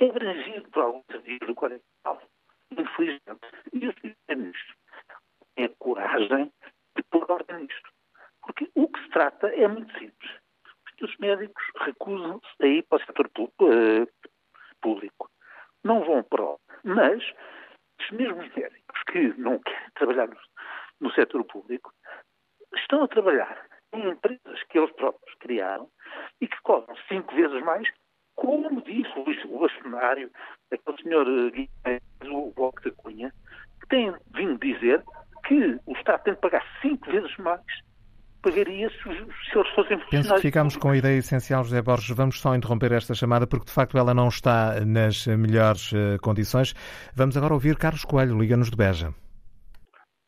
[0.00, 2.20] é abrangido por alguns artigos do Código Penal
[2.76, 3.46] infelizmente.
[3.72, 4.76] E o Primeiro-Ministro
[5.54, 6.52] tem a coragem
[6.96, 7.90] de pôr ordem nisto.
[8.42, 10.30] Porque o que se trata é muito simples.
[11.00, 13.30] Os médicos recusam-se a ir para o setor
[13.62, 14.06] eh,
[14.82, 15.30] público.
[15.82, 16.60] Não vão para o.
[16.84, 17.24] Mas
[18.00, 20.28] os mesmos médicos que não querem trabalhar
[21.00, 21.92] no, setor público
[22.74, 25.88] estão a trabalhar em empresas que eles próprios criaram
[26.40, 27.88] e que cobram cinco vezes mais,
[28.34, 29.10] como disse
[29.46, 30.30] o bastonário,
[30.70, 32.00] aquele senhor eh, Guilherme
[32.30, 33.32] o Bloco da Cunha,
[33.80, 35.02] que tem vindo dizer
[35.46, 37.64] que o Estado tem de pagar cinco vezes mais
[38.40, 40.10] pagaria se os senhores fossem funcionários.
[40.10, 42.16] Penso que ficamos com a ideia essencial, José Borges.
[42.16, 46.74] Vamos só interromper esta chamada porque, de facto, ela não está nas melhores uh, condições.
[47.14, 49.14] Vamos agora ouvir Carlos Coelho, Liga-nos de Beja.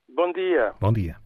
[0.08, 0.74] Bom dia.
[0.80, 1.16] Bom dia.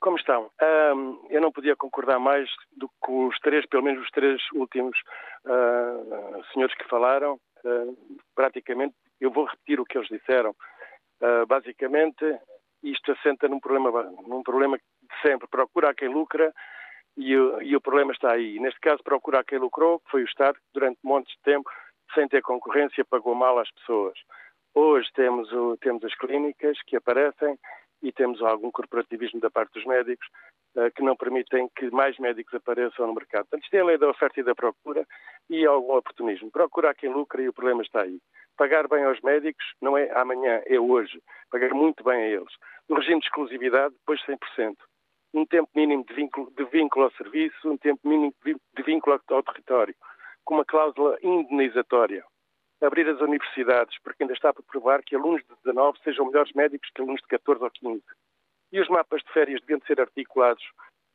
[0.00, 0.50] Como estão?
[0.62, 4.40] Um, eu não podia concordar mais do que com os três, pelo menos os três
[4.54, 4.96] últimos
[5.44, 7.34] uh, senhores que falaram.
[7.62, 7.96] Uh,
[8.34, 10.52] praticamente eu vou repetir o que eles disseram.
[11.20, 12.24] Uh, basicamente,
[12.82, 14.78] isto assenta num problema, num problema
[15.22, 15.48] sempre.
[15.48, 16.52] Procura quem lucra
[17.16, 18.58] e, e, o problema está aí.
[18.58, 21.68] Neste caso, procura quem lucrou, que foi o Estado, que durante montes de tempo,
[22.14, 24.18] sem ter concorrência, pagou mal às pessoas.
[24.74, 27.58] Hoje temos, o, temos as clínicas que aparecem
[28.02, 30.26] e temos algum corporativismo da parte dos médicos
[30.76, 33.46] uh, que não permitem que mais médicos apareçam no mercado.
[33.46, 35.06] Portanto, isto é a lei da oferta e da procura
[35.48, 36.50] e algum oportunismo.
[36.50, 38.18] Procura a quem lucra e o problema está aí.
[38.56, 41.20] Pagar bem aos médicos não é amanhã, é hoje.
[41.50, 42.52] Pagar muito bem a eles.
[42.88, 44.76] No regime de exclusividade, depois 100%.
[45.32, 49.42] Um tempo mínimo de vínculo, de vínculo ao serviço, um tempo mínimo de vínculo ao
[49.42, 49.94] território,
[50.44, 52.24] com uma cláusula indenizatória
[52.86, 56.88] abrir as universidades, porque ainda está por provar que alunos de 19 sejam melhores médicos
[56.94, 58.02] que alunos de 14 ou 15.
[58.72, 60.64] E os mapas de férias deviam ser articulados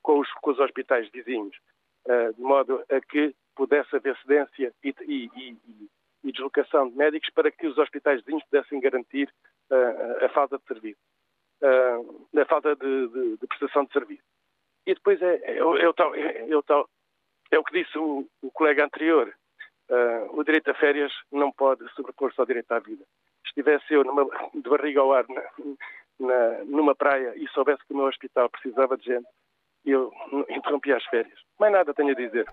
[0.01, 1.55] com os, com os hospitais vizinhos,
[2.07, 5.57] uh, de modo a que pudesse haver cedência e, e, e,
[6.23, 9.33] e, deslocação de médicos para que os hospitais vizinhos pudessem garantir
[9.71, 10.99] uh, a falta de serviço,
[11.65, 14.23] uh, a falta de, de, de, prestação de serviço.
[14.85, 16.85] E depois é, é, é, é, é, é,
[17.51, 19.33] é o que disse o, o colega anterior,
[19.87, 23.05] Uh, o direito a férias não pode sobrepor-se ao direito à vida.
[23.43, 25.43] Se estivesse eu numa, de barriga ao ar na,
[26.19, 29.27] na, numa praia e soubesse que o meu hospital precisava de gente,
[29.85, 30.11] eu
[30.49, 31.39] interrompia as férias.
[31.59, 32.47] Mais nada tenho a dizer.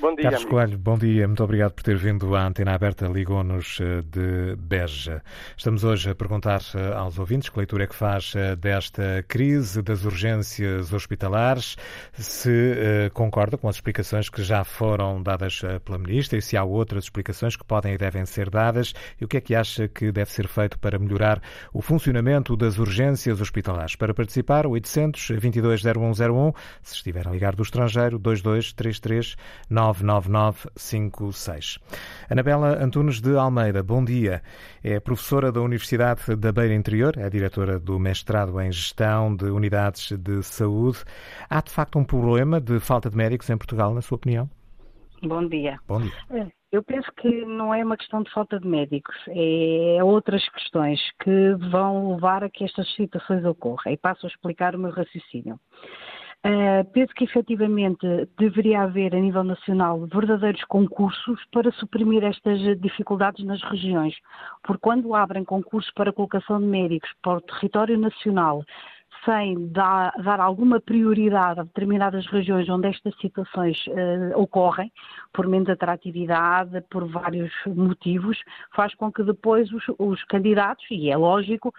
[0.00, 1.26] Bom dia, Carlos Coelho, bom dia.
[1.26, 3.08] Muito obrigado por ter vindo à Antena Aberta.
[3.08, 5.20] Ligou-nos eh, de Beja.
[5.56, 9.82] Estamos hoje a perguntar eh, aos ouvintes que leitura é que faz eh, desta crise
[9.82, 11.76] das urgências hospitalares,
[12.12, 17.04] se concorda com as explicações que já foram dadas pela Ministra e se há outras
[17.04, 20.30] explicações que podem e devem ser dadas e o que é que acha que deve
[20.30, 23.96] ser feito para melhorar o funcionamento das urgências hospitalares.
[23.96, 29.36] Para participar, 800 22 0101, se estiver a ligar do estrangeiro, 2233
[29.92, 31.78] 99956.
[32.30, 34.42] Anabela Antunes de Almeida, bom dia.
[34.82, 40.12] É professora da Universidade da Beira Interior, é diretora do mestrado em Gestão de Unidades
[40.18, 40.98] de Saúde.
[41.48, 44.48] Há de facto um problema de falta de médicos em Portugal, na sua opinião?
[45.22, 45.78] Bom dia.
[45.88, 46.12] Bom dia.
[46.30, 51.00] Eh, eu penso que não é uma questão de falta de médicos, é outras questões
[51.22, 53.90] que vão levar a que estas situações ocorram.
[53.90, 55.58] E passo a explicar o meu raciocínio.
[56.46, 58.06] Uh, penso que efetivamente
[58.38, 64.14] deveria haver a nível nacional verdadeiros concursos para suprimir estas dificuldades nas regiões,
[64.62, 68.62] porque quando abrem concursos para colocação de médicos para o território nacional,
[69.24, 74.92] sem dar, dar, alguma prioridade a determinadas regiões onde estas situações uh, ocorrem,
[75.32, 78.38] por menos atratividade, por vários motivos,
[78.74, 81.74] faz com que depois os, os candidatos, e é lógico,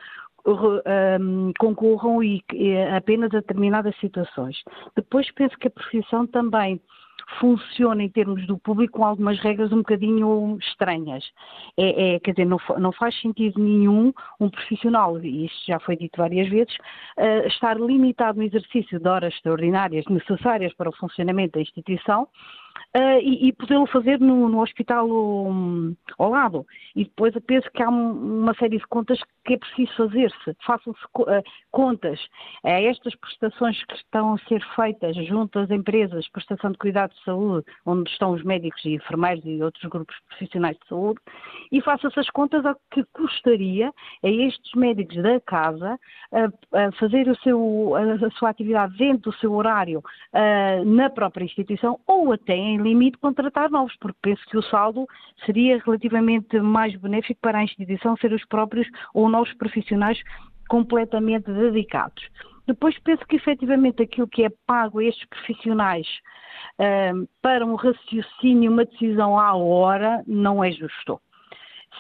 [0.46, 4.58] um, concorram e, e apenas a determinadas situações.
[4.96, 6.82] Depois penso que a profissão também
[7.40, 11.24] funciona em termos do público com algumas regras um bocadinho estranhas.
[11.78, 15.96] É, é, quer dizer, não, não, faz sentido nenhum um profissional, e isto já foi
[15.96, 16.76] dito várias vezes,
[17.18, 22.28] uh, estar limitado no exercício de horas extraordinárias necessárias para o funcionamento da instituição
[22.96, 26.66] uh, e, e podê-lo fazer no, no hospital um, ao lado.
[26.96, 30.56] E depois penso que há um, uma série de contas que é preciso fazer-se.
[30.66, 32.20] Façam-se uh, contas
[32.64, 37.24] a estas prestações que estão a ser feitas junto às empresas, prestação de cuidados de
[37.24, 41.20] saúde, onde estão os médicos e enfermeiros e outros grupos profissionais de saúde,
[41.72, 43.92] e faça-se as contas ao que custaria
[44.24, 46.00] a estes médicos da casa
[46.32, 51.46] uh, fazer o seu, a, a, sua atividade dentro do seu horário uh, na própria
[51.46, 55.06] instituição ou até em limite contratar novos, porque penso que o saldo
[55.46, 60.22] seria relativamente mais benéfico para a instituição ser os próprios ou novos profissionais
[60.68, 62.24] completamente dedicados.
[62.68, 66.08] Depois penso que efetivamente aquilo que é pago a estes profissionais
[66.80, 71.20] uh, para um raciocínio, uma decisão à hora, não é justo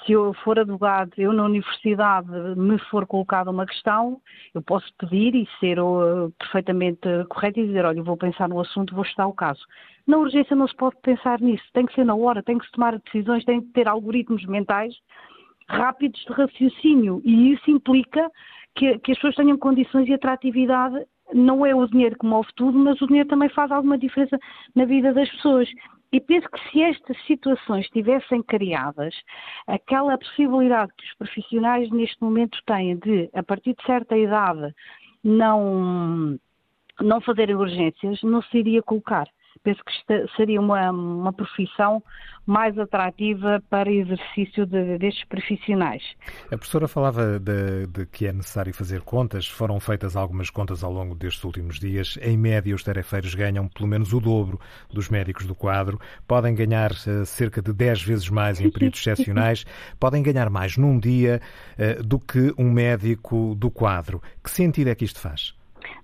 [0.05, 4.21] se eu for advogado, eu na universidade me for colocada uma questão,
[4.53, 8.95] eu posso pedir e ser uh, perfeitamente correto e dizer, olha, vou pensar no assunto,
[8.95, 9.61] vou estudar o caso.
[10.07, 12.71] Na urgência não se pode pensar nisso, tem que ser na hora, tem que se
[12.71, 14.93] tomar decisões, tem que ter algoritmos mentais
[15.67, 18.29] rápidos de raciocínio e isso implica
[18.75, 22.77] que, que as pessoas tenham condições e atratividade não é o dinheiro que move tudo,
[22.77, 24.39] mas o dinheiro também faz alguma diferença
[24.75, 25.69] na vida das pessoas.
[26.11, 29.13] E penso que se estas situações estivessem criadas,
[29.67, 34.73] aquela possibilidade que os profissionais neste momento têm de, a partir de certa idade,
[35.23, 36.39] não,
[36.99, 39.27] não fazerem urgências, não se iria colocar
[39.63, 42.03] penso que seria uma, uma profissão
[42.45, 46.01] mais atrativa para exercício de, destes profissionais.
[46.45, 49.47] A professora falava de, de, que é necessário fazer contas.
[49.47, 52.17] Foram feitas algumas contas ao longo destes últimos dias.
[52.21, 54.59] Em média, os tarefeiros ganham pelo menos o dobro
[54.91, 55.99] dos médicos do quadro.
[56.27, 59.63] Podem ganhar uh, cerca de 10 vezes mais em períodos excepcionais.
[59.99, 61.39] Podem ganhar mais num dia
[61.77, 64.21] uh, do que um médico do quadro.
[64.43, 65.58] Que sentido é que isto faz?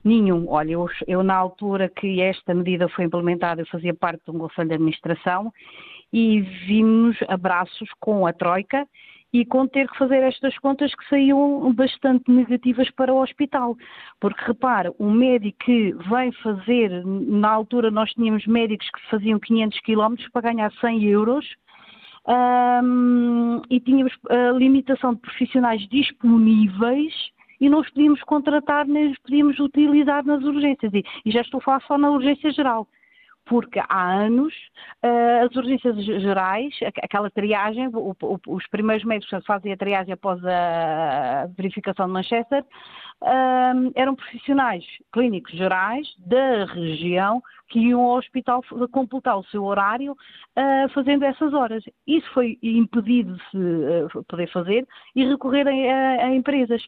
[0.05, 0.47] Nenhum.
[0.47, 4.37] Olha, eu, eu, na altura que esta medida foi implementada, eu fazia parte de um
[4.37, 5.51] conselho de administração
[6.13, 8.87] e vimos abraços com a Troika
[9.33, 13.75] e com ter que fazer estas contas que saíam bastante negativas para o hospital.
[14.21, 19.79] Porque repara, um médico que vem fazer, na altura nós tínhamos médicos que faziam 500
[19.81, 21.45] quilómetros para ganhar 100 euros,
[22.27, 27.13] um, e tínhamos a limitação de profissionais disponíveis
[27.59, 30.93] e não os podíamos contratar nem os podíamos utilizar nas urgências.
[30.93, 32.87] E, e já estou a falar só na urgência geral
[33.45, 34.53] porque há anos
[35.03, 37.89] uh, as urgências gerais, aquela triagem,
[38.47, 42.63] os primeiros médicos que fazem a triagem após a verificação de Manchester,
[43.21, 44.83] uh, eram profissionais
[45.13, 51.53] clínicos gerais da região que iam ao hospital completar o seu horário uh, fazendo essas
[51.53, 51.83] horas.
[52.07, 56.83] Isso foi impedido de se poder fazer e recorrer a, a empresas.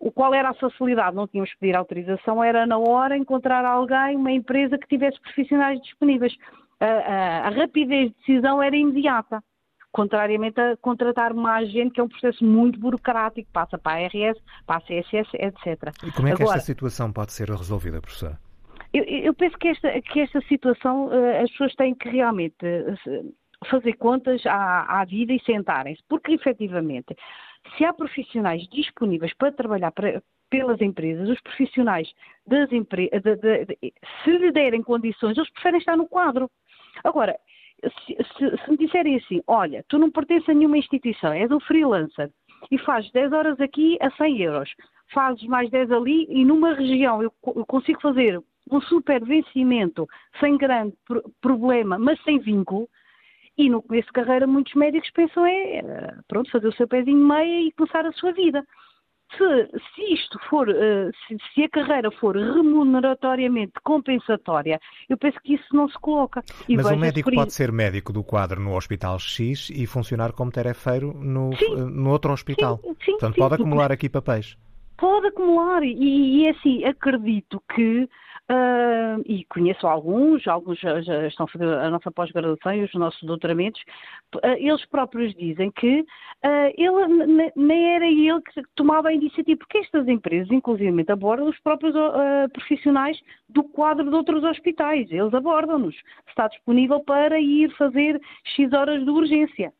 [0.00, 1.14] O qual era a facilidade?
[1.14, 5.78] Não tínhamos que pedir autorização, era na hora encontrar alguém, uma empresa que tivesse profissionais
[5.82, 6.34] disponíveis.
[6.80, 9.42] A, a, a rapidez de decisão era imediata
[9.92, 14.38] contrariamente a contratar uma agente, que é um processo muito burocrático, passa para a ARS,
[14.66, 15.92] para a CSS, etc.
[16.04, 18.38] E como é que Agora, esta situação pode ser resolvida, professora?
[18.92, 22.94] Eu, eu penso que esta, que esta situação eh, as pessoas têm que realmente eh,
[23.68, 27.14] fazer contas à, à vida e sentarem-se, porque efetivamente
[27.76, 32.12] se há profissionais disponíveis para trabalhar para, pelas empresas, os profissionais
[32.46, 33.22] das empresas,
[34.24, 36.50] se lhe derem condições, eles preferem estar no quadro.
[37.04, 37.38] Agora,
[37.82, 41.60] se, se, se, me disserem assim, olha, tu não pertences a nenhuma instituição, és um
[41.60, 42.30] freelancer
[42.70, 44.74] e fazes 10 horas aqui a 100 euros,
[45.12, 48.40] fazes mais 10 ali e numa região eu, eu consigo fazer
[48.70, 50.06] um super vencimento
[50.38, 50.94] sem grande
[51.40, 52.88] problema, mas sem vínculo,
[53.56, 55.82] e no começo de carreira, muitos médicos pensam é,
[56.28, 58.64] pronto, fazer o seu pezinho meia e começar a sua vida.
[59.36, 65.54] Se, se isto for, uh, se, se, a carreira for remuneratoriamente compensatória, eu penso que
[65.54, 66.42] isso não se coloca.
[66.68, 70.50] E Mas o médico pode ser médico do quadro no Hospital X e funcionar como
[70.50, 72.80] tarefeiro no, no outro hospital.
[72.82, 74.56] Sim, sim, Portanto, pode acumular aqui papéis.
[74.96, 78.08] Pode acumular, e, e é assim, acredito que
[78.50, 82.92] Uh, e conheço alguns, alguns já, já, estão a fazer a nossa pós-graduação e os
[82.94, 83.80] nossos doutoramentos,
[84.34, 89.78] uh, eles próprios dizem que uh, ele, nem era ele que tomava a iniciativa, porque
[89.78, 91.94] estas empresas, inclusive, abordam os próprios
[92.52, 95.94] profissionais do quadro de outros hospitais, eles abordam-nos,
[96.26, 98.20] está disponível para ir fazer
[98.56, 99.72] X horas de urgência.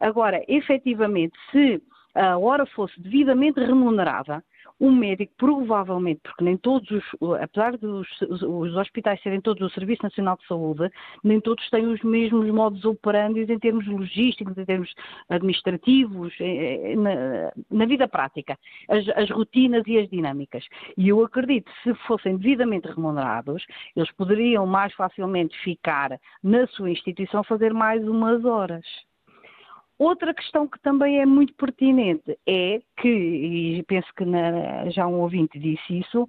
[0.00, 1.80] Agora, efetivamente, se
[2.12, 4.42] a hora fosse devidamente remunerada,
[4.80, 7.04] um médico provavelmente, porque nem todos os,
[7.40, 10.90] apesar dos os hospitais serem todos o Serviço Nacional de Saúde,
[11.24, 14.92] nem todos têm os mesmos modos operandi em termos logísticos, em termos
[15.28, 16.34] administrativos,
[16.98, 18.58] na, na vida prática,
[18.88, 20.64] as, as, rotinas e as dinâmicas.
[20.96, 23.64] E eu acredito que se fossem devidamente remunerados,
[23.94, 29.05] eles poderiam mais facilmente ficar na sua instituição fazer mais umas horas.
[29.98, 35.20] Outra questão que também é muito pertinente é que, e penso que na, já um
[35.20, 36.28] ouvinte disse isso,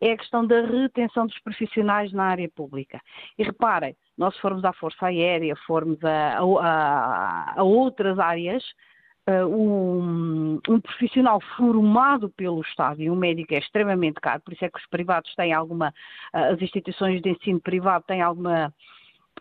[0.00, 3.00] é a questão da retenção dos profissionais na área pública.
[3.38, 8.64] E reparem, nós formos à Força Aérea, formos a, a, a outras áreas,
[9.28, 14.64] uh, um, um, profissional formado pelo Estado e um médico é extremamente caro, por isso
[14.64, 15.90] é que os privados têm alguma,
[16.34, 18.72] uh, as instituições de ensino privado têm alguma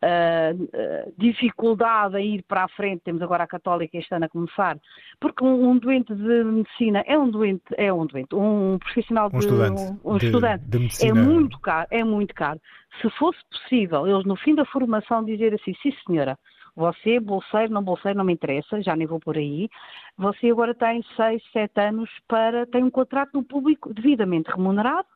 [0.03, 4.77] uh, dificuldade a ir para a frente, temos agora a Católica este ano a começar,
[5.19, 9.35] porque um, um, doente de medicina é um doente, é um doente, um profissional de,
[9.35, 12.59] um estudante, um, de, estudante de é muito caro, é muito caro.
[13.01, 16.37] Se fosse possível, eles no fim da formação dizer assim, sim senhora,
[16.75, 19.69] você, bolseiro, não bolseiro, não me interessa, já nem vou por aí.
[20.17, 25.07] Você agora tem 6, 7 anos para, tem um contrato no público devidamente remunerado,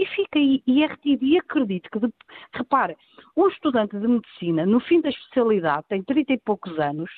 [0.00, 1.24] e fica aí, e é retido.
[1.24, 2.12] E acredito que, de,
[2.54, 2.96] repare,
[3.36, 7.10] um estudante de medicina, no fim da especialidade, tem 30 e poucos anos,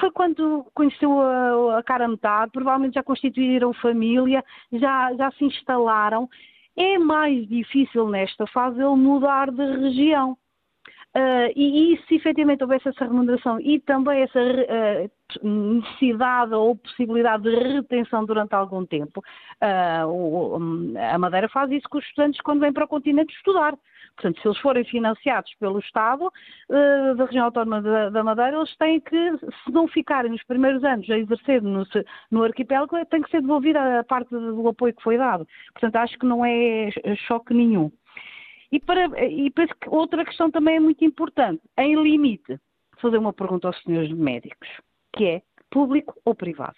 [0.00, 6.28] foi quando conheceu a, a cara metade, provavelmente já constituíram família, já, já se instalaram.
[6.76, 10.36] É mais difícil nesta fase ele mudar de região.
[11.16, 15.10] Uh, e, e, se efetivamente houvesse essa remuneração e também essa uh,
[15.42, 22.04] necessidade ou possibilidade de retenção durante algum tempo, uh, a Madeira faz isso com os
[22.04, 23.76] estudantes quando vêm para o continente estudar.
[24.14, 26.30] Portanto, se eles forem financiados pelo Estado
[27.16, 31.08] da região autónoma da, da, Madeira, eles têm que, se não ficarem nos primeiros anos
[31.08, 31.86] a exercer no,
[32.30, 35.46] no arquipélago, tem que ser devolvida a parte do apoio que foi dado.
[35.72, 36.90] Portanto, acho que não é
[37.28, 37.90] choque nenhum.
[38.72, 41.62] E, para, e penso que outra questão também é muito importante.
[41.76, 42.58] Em limite,
[42.98, 44.68] fazer uma pergunta aos senhores médicos,
[45.12, 46.76] que é público ou privado?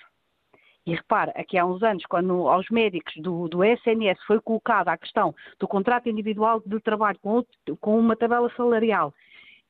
[0.84, 4.98] E repara, aqui há uns anos, quando aos médicos do, do SNS foi colocada a
[4.98, 9.14] questão do contrato individual de trabalho com, outro, com uma tabela salarial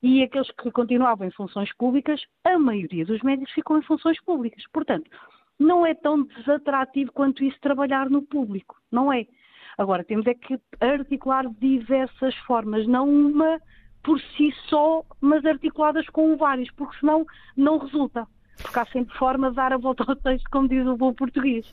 [0.03, 4.65] e aqueles que continuavam em funções públicas, a maioria dos médicos ficou em funções públicas.
[4.73, 5.09] Portanto,
[5.59, 9.27] não é tão desatrativo quanto isso trabalhar no público, não é?
[9.79, 13.61] Agora, temos é que articular diversas formas, não uma
[14.03, 17.25] por si só, mas articuladas com várias, porque senão
[17.57, 18.27] não resulta
[18.63, 21.67] porque há sempre forma de dar a volta ao texto, como diz o bom português.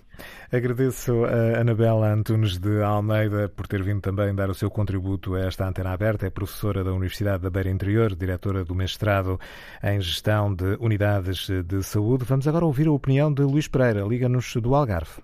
[0.52, 5.42] Agradeço a Anabela Antunes de Almeida por ter vindo também dar o seu contributo a
[5.42, 6.28] esta antena aberta.
[6.28, 9.40] É professora da Universidade da Beira Interior, diretora do mestrado
[9.84, 12.26] em Gestão de Unidades de Saúde.
[12.26, 14.02] Vamos agora ouvir a opinião de Luís Pereira.
[14.02, 15.22] Liga-nos do Algarve.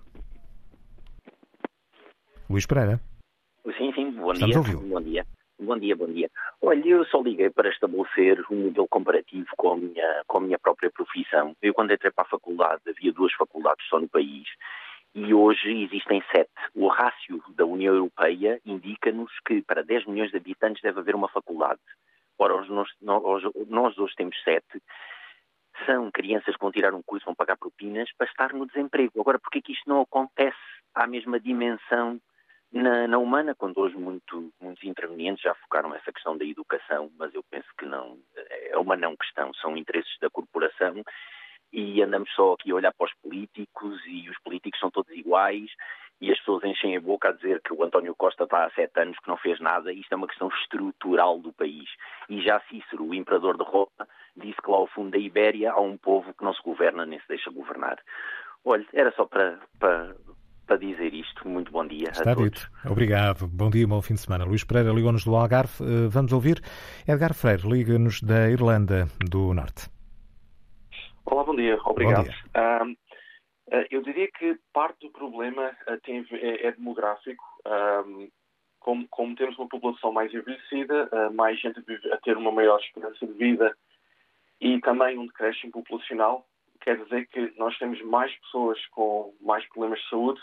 [2.48, 3.00] Luís Pereira.
[3.76, 4.60] Sim, sim, bom dia.
[4.88, 5.26] Bom dia.
[5.58, 6.30] Bom dia, bom dia.
[6.60, 10.58] Olha, eu só liguei para estabelecer um modelo comparativo com a minha, com a minha
[10.58, 11.56] própria profissão.
[11.62, 14.46] Eu, quando entrei para a faculdade, havia duas faculdades só no país
[15.14, 16.50] e hoje existem sete.
[16.74, 21.28] O rácio da União Europeia indica-nos que para 10 milhões de habitantes deve haver uma
[21.28, 21.80] faculdade.
[22.38, 24.82] Ora, nós, nós, nós hoje temos sete.
[25.86, 29.18] São crianças que vão tirar um curso, vão pagar propinas para estar no desemprego.
[29.18, 30.56] Agora, por que isto não acontece
[30.94, 32.20] à mesma dimensão
[32.72, 37.42] na, na, humana, quando muito, muitos intervenientes já focaram essa questão da educação, mas eu
[37.50, 38.18] penso que não,
[38.70, 41.02] é uma não questão, são interesses da corporação
[41.72, 45.70] e andamos só aqui a olhar para os políticos e os políticos são todos iguais
[46.20, 48.98] e as pessoas enchem a boca a dizer que o António Costa está há sete
[49.00, 49.92] anos que não fez nada.
[49.92, 51.88] Isto é uma questão estrutural do país.
[52.28, 55.80] E já Cícero, o imperador de Roma, disse que lá ao fundo da Ibéria há
[55.80, 57.98] um povo que não se governa nem se deixa governar.
[58.64, 60.16] Olha, era só para, para,
[60.66, 61.48] para dizer isto.
[61.48, 62.70] Muito bom dia Está a dito.
[62.84, 63.46] Obrigado.
[63.46, 64.44] Bom dia, bom fim de semana.
[64.44, 65.82] Luís Pereira ligou-nos do Algarve.
[65.82, 66.60] Eh, vamos ouvir
[67.06, 69.88] Edgar Freire, liga-nos da Irlanda do Norte.
[71.24, 71.78] Olá, bom dia.
[71.84, 72.26] Obrigado.
[72.26, 72.96] Bom dia.
[73.90, 75.72] Eu diria que parte do problema
[76.04, 77.42] tem, é, é demográfico.
[78.78, 81.80] Como, como, temos uma população mais envelhecida, mais gente
[82.12, 83.76] a ter uma maior esperança de vida
[84.60, 86.46] e também um decréscimo populacional,
[86.80, 90.40] quer dizer que nós temos mais pessoas com mais problemas de saúde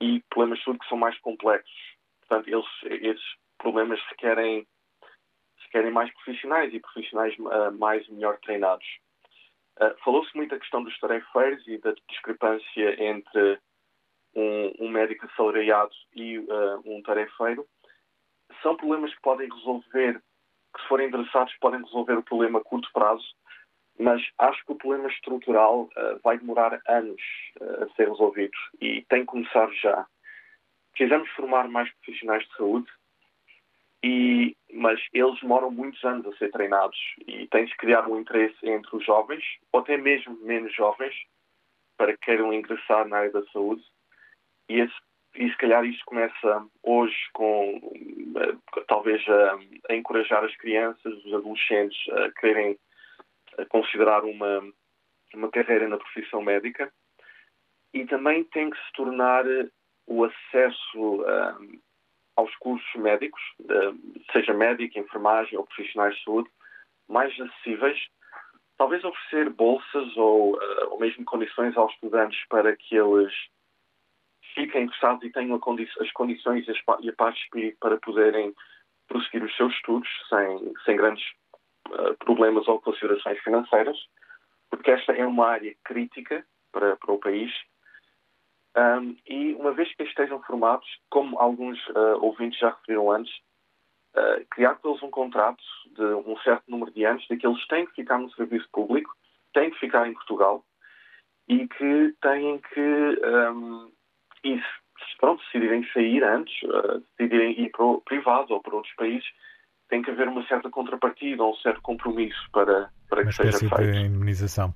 [0.00, 1.94] e problemas de saúde que são mais complexos.
[2.20, 4.66] Portanto, eles, esses problemas requerem,
[5.64, 8.86] requerem mais profissionais e profissionais uh, mais melhor treinados.
[9.78, 13.58] Uh, Falou-se muito da questão dos tarefeiros e da discrepância entre
[14.34, 17.66] um, um médico assalariado e uh, um tarefeiro.
[18.62, 20.22] São problemas que podem resolver,
[20.74, 23.24] que se forem endereçados, podem resolver o problema a curto prazo,
[23.98, 27.20] mas acho que o problema estrutural uh, vai demorar anos
[27.60, 30.06] uh, a ser resolvido e tem que começar já.
[30.92, 32.90] Precisamos formar mais profissionais de saúde,
[34.04, 38.56] e, mas eles demoram muitos anos a ser treinados e tem de criar um interesse
[38.62, 39.42] entre os jovens,
[39.72, 41.14] ou até mesmo menos jovens,
[41.96, 43.82] para que queiram ingressar na área da saúde.
[44.68, 44.94] E, esse,
[45.36, 49.24] e se calhar isso começa hoje com, uh, talvez,
[49.88, 52.78] a encorajar as crianças, os adolescentes a quererem
[53.58, 54.62] a considerar uma,
[55.34, 56.92] uma carreira na profissão médica
[57.92, 59.68] e também tem que se tornar eh,
[60.06, 61.78] o acesso eh,
[62.36, 63.40] aos cursos médicos,
[64.32, 66.50] seja médico, enfermagem ou profissionais de saúde,
[67.08, 67.98] mais acessíveis.
[68.76, 73.32] Talvez oferecer bolsas ou, uh, ou mesmo condições aos estudantes para que eles
[74.54, 78.54] fiquem interessados e tenham condi as condições e a paz de espírito para poderem
[79.06, 81.24] prosseguir os seus estudos sem, sem grandes
[82.18, 83.96] problemas ou considerações financeiras,
[84.70, 87.52] porque esta é uma área crítica para, para o país.
[88.76, 93.32] Um, e uma vez que estejam formados, como alguns uh, ouvintes já referiram antes,
[94.16, 97.86] uh, criar eles um contrato de um certo número de anos, de que eles têm
[97.86, 99.14] que ficar no serviço público,
[99.52, 100.64] têm que ficar em Portugal
[101.48, 103.92] e que têm que, um,
[104.42, 108.94] e se pronto, decidirem sair antes, uh, decidirem ir para o privado ou para outros
[108.96, 109.28] países,
[109.94, 113.76] tem que haver uma certa contrapartida, um certo compromisso para, para que seja feito.
[113.76, 114.74] de indemnização.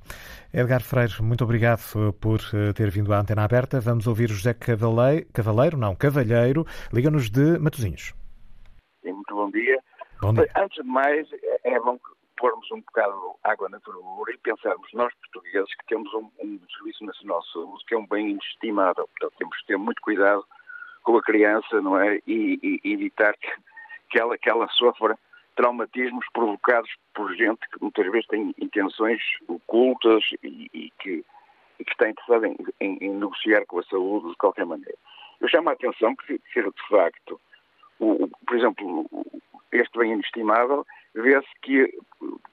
[0.55, 1.83] Edgar Freire, muito obrigado
[2.21, 3.81] por eh, ter vindo à antena aberta.
[3.81, 8.15] Vamos ouvir José Cavaleiro, Cavaleiro não, Cavalheiro, liga-nos de Matosinhos.
[9.03, 9.81] Sim, muito bom dia.
[10.23, 10.49] bom dia.
[10.57, 11.99] Antes de mais, é, é bom
[12.37, 17.05] pormos um bocado água na fervura e pensarmos nós portugueses que temos um, um Serviço
[17.05, 19.09] Nacional de Saúde que é um bem inestimável.
[19.19, 20.45] Portanto, temos que ter muito cuidado
[21.03, 22.21] com a criança, não é?
[22.25, 23.49] E, e evitar que
[24.09, 25.19] que ela, que ela sofra
[25.59, 31.25] traumatismos provocados por gente que muitas vezes tem intenções ocultas e, e que,
[31.81, 34.97] e que está interessada em, em, em, negociar com a saúde de qualquer maneira.
[35.41, 37.41] Eu chamo a atenção que, que de facto,
[37.99, 39.05] o, por exemplo,
[39.73, 41.93] este bem inestimável, vê-se que,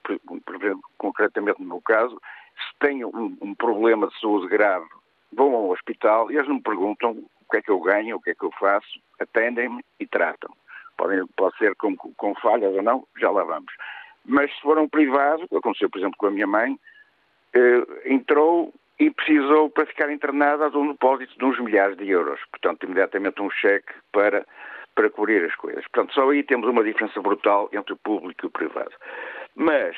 [0.02, 2.20] por, por, concretamente no meu caso,
[2.56, 4.88] se tem um, um, problema de saúde grave,
[5.32, 8.20] vão ao hospital e eles não me perguntam o que é que eu ganho, o
[8.20, 10.50] que é que eu faço, atendem-me e tratam
[10.96, 13.72] podem, pode ser com, com falhas ou não, já lá vamos.
[14.24, 16.78] Mas se for um privado, aconteceu por exemplo com a minha mãe,
[17.54, 22.40] eh, entrou e precisou para ficar internada de um depósito de uns milhares de euros.
[22.50, 24.46] Portanto, imediatamente um cheque para,
[24.94, 25.84] para cobrir as coisas.
[25.88, 28.92] Portanto, só aí temos uma diferença brutal entre o público e o privado.
[29.54, 29.96] Mas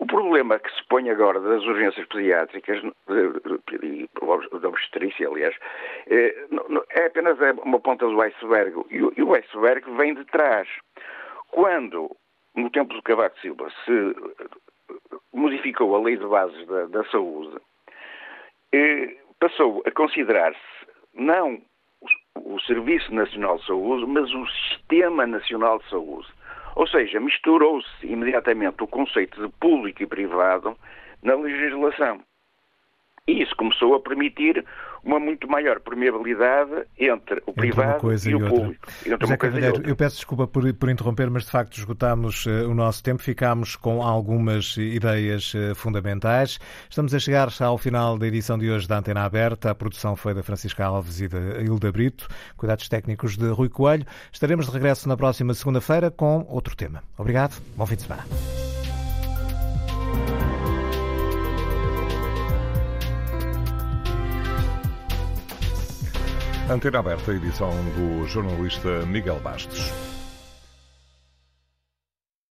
[0.00, 2.82] o problema que se põe agora das urgências pediátricas
[3.82, 4.08] e
[4.58, 5.54] da obstetrícia, aliás,
[6.08, 6.34] é,
[6.90, 10.66] é apenas uma ponta do iceberg e o iceberg vem de trás.
[11.50, 12.10] Quando,
[12.56, 14.16] no tempo do Cavaco Silva, se
[15.34, 17.58] modificou a lei de bases da, da saúde,
[18.72, 20.58] eh, passou a considerar-se
[21.14, 21.60] não
[22.36, 26.28] o Serviço Nacional de Saúde, mas o Sistema Nacional de Saúde.
[26.80, 30.74] Ou seja, misturou-se imediatamente o conceito de público e privado
[31.22, 32.22] na legislação.
[33.28, 34.64] E isso começou a permitir
[35.04, 38.86] uma muito maior permeabilidade entre o privado e, e, o público.
[39.20, 43.02] José Cavalheiro, eu peço desculpa por, por, interromper, mas de facto esgotámos uh, o nosso
[43.02, 46.58] tempo, ficámos com algumas ideias uh, fundamentais.
[46.88, 49.70] Estamos a chegar ao final da edição de hoje da Antena Aberta.
[49.70, 54.04] A produção foi da Francisca Alves e da Hilda Brito, cuidados técnicos de Rui Coelho.
[54.32, 57.02] Estaremos de regresso na próxima segunda-feira com outro tema.
[57.16, 58.24] Obrigado, bom fim de semana.
[66.70, 70.09] Antena aberta, edição do jornalista Miguel Bastos.